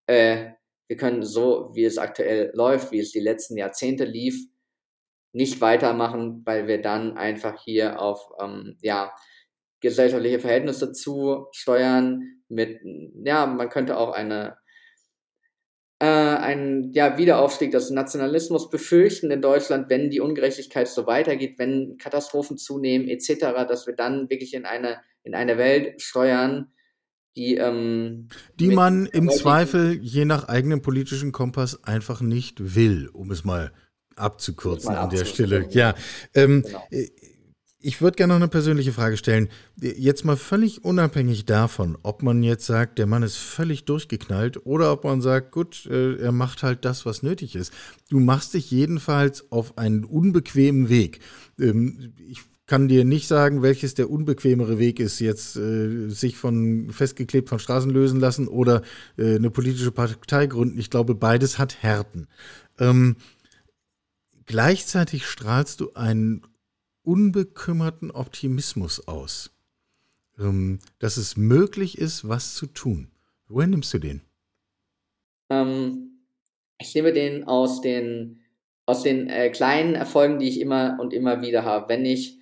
äh, 0.07 0.51
wir 0.87 0.97
können 0.97 1.23
so, 1.23 1.71
wie 1.73 1.83
es 1.83 1.97
aktuell 1.97 2.51
läuft, 2.53 2.91
wie 2.91 2.99
es 2.99 3.11
die 3.11 3.19
letzten 3.19 3.57
Jahrzehnte 3.57 4.05
lief, 4.05 4.35
nicht 5.35 5.59
weitermachen, 5.59 6.41
weil 6.45 6.67
wir 6.67 6.81
dann 6.81 7.17
einfach 7.17 7.61
hier 7.61 8.01
auf 8.01 8.29
ähm, 8.41 8.77
ja, 8.81 9.13
gesellschaftliche 9.81 10.39
Verhältnisse 10.39 10.93
zu 10.93 11.47
steuern 11.51 12.39
mit, 12.47 12.79
ja, 13.23 13.45
man 13.45 13.69
könnte 13.69 13.97
auch 13.97 14.13
eine 14.13 14.57
äh, 15.99 16.05
einen 16.05 16.93
ja, 16.93 17.17
Wiederaufstieg 17.17 17.71
des 17.71 17.89
Nationalismus 17.89 18.69
befürchten 18.69 19.29
in 19.29 19.41
Deutschland, 19.41 19.89
wenn 19.89 20.09
die 20.09 20.21
Ungerechtigkeit 20.21 20.87
so 20.87 21.05
weitergeht, 21.05 21.57
wenn 21.57 21.97
Katastrophen 21.97 22.57
zunehmen 22.57 23.07
etc., 23.07 23.67
dass 23.67 23.87
wir 23.87 23.95
dann 23.95 24.29
wirklich 24.29 24.53
in 24.53 24.65
eine, 24.65 25.01
in 25.23 25.35
eine 25.35 25.57
Welt 25.57 26.01
steuern, 26.01 26.71
die, 27.35 27.55
ähm, 27.55 28.29
die 28.57 28.69
man 28.69 29.05
im 29.07 29.29
Zweifel 29.29 29.99
je 30.01 30.23
nach 30.23 30.47
eigenem 30.47 30.81
politischen 30.81 31.33
Kompass 31.33 31.83
einfach 31.83 32.21
nicht 32.21 32.75
will, 32.75 33.09
um 33.11 33.31
es 33.31 33.43
mal 33.43 33.73
abzukürzen 34.15 34.95
an 34.95 35.09
der 35.09 35.25
Stelle. 35.25 35.67
Ja, 35.71 35.95
ähm, 36.33 36.63
genau. 36.63 36.83
Äh, 36.91 37.07
Ich 37.87 38.01
würde 38.01 38.15
gerne 38.15 38.33
noch 38.33 38.41
eine 38.41 38.47
persönliche 38.47 38.93
Frage 38.93 39.15
stellen. 39.15 39.47
Jetzt 39.79 40.25
mal 40.25 40.37
völlig 40.37 40.83
unabhängig 40.83 41.45
davon, 41.45 41.95
ob 42.01 42.23
man 42.23 42.41
jetzt 42.41 42.65
sagt, 42.65 42.97
der 42.97 43.05
Mann 43.05 43.21
ist 43.21 43.37
völlig 43.37 43.85
durchgeknallt 43.85 44.65
oder 44.65 44.91
ob 44.91 45.03
man 45.03 45.21
sagt, 45.21 45.51
gut, 45.51 45.85
äh, 45.85 46.15
er 46.15 46.31
macht 46.31 46.63
halt 46.63 46.83
das, 46.83 47.05
was 47.05 47.21
nötig 47.21 47.55
ist. 47.55 47.71
Du 48.09 48.19
machst 48.19 48.55
dich 48.55 48.71
jedenfalls 48.71 49.51
auf 49.51 49.77
einen 49.77 50.03
unbequemen 50.03 50.89
Weg. 50.89 51.19
Ähm, 51.59 52.13
ich 52.27 52.41
kann 52.65 52.87
dir 52.87 53.05
nicht 53.05 53.27
sagen, 53.27 53.61
welches 53.61 53.93
der 53.93 54.09
unbequemere 54.09 54.79
Weg 54.79 54.99
ist, 54.99 55.19
jetzt 55.19 55.55
äh, 55.55 56.09
sich 56.09 56.37
von 56.37 56.89
festgeklebt 56.89 57.49
von 57.49 57.59
Straßen 57.59 57.91
lösen 57.91 58.19
lassen 58.19 58.47
oder 58.47 58.81
äh, 59.17 59.35
eine 59.35 59.51
politische 59.51 59.91
Partei 59.91 60.47
gründen. 60.47 60.79
Ich 60.79 60.89
glaube, 60.89 61.13
beides 61.13 61.59
hat 61.59 61.83
Härten. 61.83 62.25
Ähm, 62.79 63.17
gleichzeitig 64.45 65.25
strahlst 65.25 65.79
du 65.79 65.93
einen 65.93 66.45
unbekümmerten 67.03 68.11
Optimismus 68.11 69.07
aus, 69.07 69.51
ähm, 70.39 70.79
dass 70.99 71.17
es 71.17 71.37
möglich 71.37 71.97
ist, 71.97 72.27
was 72.27 72.55
zu 72.55 72.67
tun. 72.67 73.11
Woher 73.47 73.67
nimmst 73.67 73.93
du 73.93 73.99
den? 73.99 74.21
Ähm, 75.49 76.19
ich 76.79 76.93
nehme 76.95 77.13
den 77.13 77.43
aus 77.45 77.81
den, 77.81 78.41
aus 78.85 79.03
den 79.03 79.29
äh, 79.29 79.49
kleinen 79.49 79.95
Erfolgen, 79.95 80.39
die 80.39 80.49
ich 80.49 80.59
immer 80.59 80.97
und 80.99 81.13
immer 81.13 81.41
wieder 81.41 81.63
habe. 81.63 81.89
Wenn 81.89 82.05
ich 82.05 82.39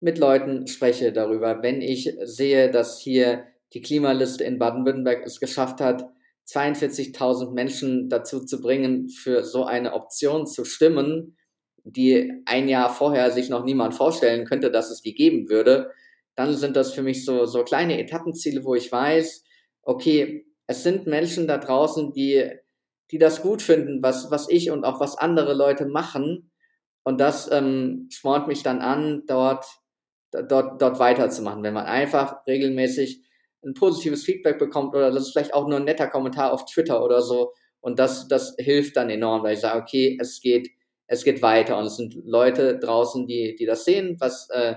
mit 0.00 0.18
Leuten 0.18 0.66
spreche 0.66 1.12
darüber, 1.12 1.62
wenn 1.62 1.80
ich 1.80 2.14
sehe, 2.24 2.70
dass 2.70 3.00
hier 3.00 3.44
die 3.72 3.80
Klimaliste 3.80 4.44
in 4.44 4.58
Baden-Württemberg 4.58 5.24
es 5.26 5.40
geschafft 5.40 5.80
hat, 5.80 6.08
42.000 6.46 7.52
Menschen 7.52 8.08
dazu 8.10 8.44
zu 8.44 8.60
bringen, 8.60 9.08
für 9.08 9.42
so 9.42 9.64
eine 9.64 9.94
Option 9.94 10.46
zu 10.46 10.64
stimmen, 10.64 11.36
die 11.84 12.42
ein 12.46 12.68
Jahr 12.68 12.90
vorher 12.90 13.30
sich 13.30 13.50
noch 13.50 13.64
niemand 13.64 13.94
vorstellen 13.94 14.46
könnte, 14.46 14.70
dass 14.70 14.90
es 14.90 15.02
die 15.02 15.14
geben 15.14 15.48
würde, 15.48 15.90
dann 16.34 16.54
sind 16.56 16.76
das 16.76 16.92
für 16.92 17.02
mich 17.02 17.24
so, 17.24 17.44
so 17.44 17.62
kleine 17.62 18.00
Etappenziele, 18.00 18.64
wo 18.64 18.74
ich 18.74 18.90
weiß, 18.90 19.44
okay, 19.82 20.46
es 20.66 20.82
sind 20.82 21.06
Menschen 21.06 21.46
da 21.46 21.58
draußen, 21.58 22.12
die, 22.12 22.50
die 23.10 23.18
das 23.18 23.42
gut 23.42 23.62
finden, 23.62 24.02
was, 24.02 24.30
was 24.30 24.48
ich 24.48 24.70
und 24.70 24.84
auch 24.84 24.98
was 24.98 25.16
andere 25.16 25.54
Leute 25.54 25.86
machen. 25.86 26.50
Und 27.04 27.20
das 27.20 27.50
ähm, 27.52 28.08
spornt 28.10 28.48
mich 28.48 28.62
dann 28.62 28.80
an, 28.80 29.24
dort, 29.26 29.66
dort, 30.32 30.80
dort 30.80 30.98
weiterzumachen. 30.98 31.62
Wenn 31.62 31.74
man 31.74 31.86
einfach 31.86 32.46
regelmäßig 32.46 33.22
ein 33.62 33.74
positives 33.74 34.24
Feedback 34.24 34.58
bekommt 34.58 34.94
oder 34.94 35.10
das 35.10 35.24
ist 35.24 35.32
vielleicht 35.32 35.54
auch 35.54 35.68
nur 35.68 35.78
ein 35.78 35.84
netter 35.84 36.08
Kommentar 36.08 36.52
auf 36.52 36.64
Twitter 36.64 37.04
oder 37.04 37.20
so. 37.20 37.52
Und 37.80 37.98
das, 37.98 38.28
das 38.28 38.54
hilft 38.58 38.96
dann 38.96 39.10
enorm, 39.10 39.42
weil 39.42 39.54
ich 39.54 39.60
sage, 39.60 39.80
okay, 39.80 40.18
es 40.20 40.40
geht, 40.40 40.70
es 41.06 41.24
geht 41.24 41.42
weiter 41.42 41.78
und 41.78 41.86
es 41.86 41.96
sind 41.96 42.14
Leute 42.24 42.78
draußen, 42.78 43.26
die, 43.26 43.56
die 43.56 43.66
das 43.66 43.84
sehen, 43.84 44.16
was 44.20 44.48
äh, 44.50 44.76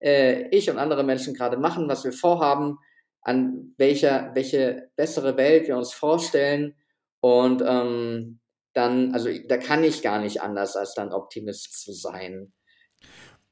äh, 0.00 0.48
ich 0.48 0.70
und 0.70 0.78
andere 0.78 1.04
Menschen 1.04 1.34
gerade 1.34 1.56
machen, 1.56 1.88
was 1.88 2.04
wir 2.04 2.12
vorhaben, 2.12 2.78
an 3.22 3.74
welcher, 3.78 4.30
welche 4.34 4.90
bessere 4.96 5.36
Welt 5.36 5.66
wir 5.66 5.76
uns 5.76 5.92
vorstellen 5.92 6.74
und 7.20 7.62
ähm, 7.66 8.40
dann, 8.74 9.14
also 9.14 9.30
da 9.48 9.56
kann 9.56 9.84
ich 9.84 10.02
gar 10.02 10.20
nicht 10.20 10.42
anders, 10.42 10.76
als 10.76 10.94
dann 10.94 11.12
Optimist 11.12 11.80
zu 11.80 11.92
sein. 11.92 12.52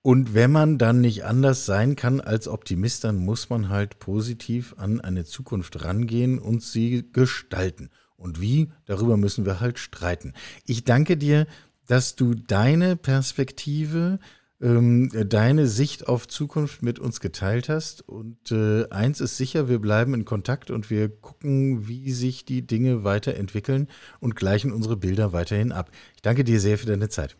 Und 0.02 0.34
wenn 0.34 0.50
man 0.50 0.78
dann 0.78 1.00
nicht 1.00 1.24
anders 1.24 1.64
sein 1.64 1.94
kann 1.94 2.20
als 2.20 2.48
Optimist, 2.48 3.04
dann 3.04 3.16
muss 3.16 3.50
man 3.50 3.68
halt 3.68 4.00
positiv 4.00 4.74
an 4.76 5.00
eine 5.00 5.24
Zukunft 5.24 5.84
rangehen 5.84 6.40
und 6.40 6.62
sie 6.62 7.08
gestalten. 7.12 7.90
Und 8.16 8.40
wie, 8.40 8.72
darüber 8.84 9.16
müssen 9.16 9.46
wir 9.46 9.60
halt 9.60 9.78
streiten. 9.78 10.34
Ich 10.66 10.84
danke 10.84 11.16
dir 11.16 11.46
dass 11.86 12.16
du 12.16 12.34
deine 12.34 12.96
Perspektive, 12.96 14.18
ähm, 14.60 15.10
deine 15.28 15.66
Sicht 15.66 16.08
auf 16.08 16.28
Zukunft 16.28 16.82
mit 16.82 16.98
uns 16.98 17.20
geteilt 17.20 17.68
hast. 17.68 18.08
Und 18.08 18.52
äh, 18.52 18.88
eins 18.90 19.20
ist 19.20 19.36
sicher, 19.36 19.68
wir 19.68 19.78
bleiben 19.78 20.14
in 20.14 20.24
Kontakt 20.24 20.70
und 20.70 20.90
wir 20.90 21.08
gucken, 21.08 21.88
wie 21.88 22.12
sich 22.12 22.44
die 22.44 22.66
Dinge 22.66 23.04
weiterentwickeln 23.04 23.88
und 24.20 24.36
gleichen 24.36 24.72
unsere 24.72 24.96
Bilder 24.96 25.32
weiterhin 25.32 25.72
ab. 25.72 25.90
Ich 26.14 26.22
danke 26.22 26.44
dir 26.44 26.60
sehr 26.60 26.78
für 26.78 26.86
deine 26.86 27.08
Zeit. 27.08 27.36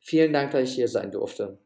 Vielen 0.00 0.32
Dank, 0.32 0.52
dass 0.52 0.68
ich 0.68 0.74
hier 0.76 0.88
sein 0.88 1.10
durfte. 1.10 1.58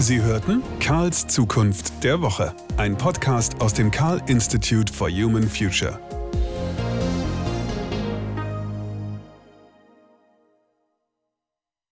Sie 0.00 0.22
hörten 0.22 0.62
Karls 0.80 1.26
Zukunft 1.26 2.04
der 2.04 2.22
Woche, 2.22 2.54
ein 2.76 2.96
Podcast 2.96 3.60
aus 3.60 3.74
dem 3.74 3.90
Karl 3.90 4.22
Institute 4.28 4.92
for 4.92 5.10
Human 5.10 5.42
Future. 5.42 5.98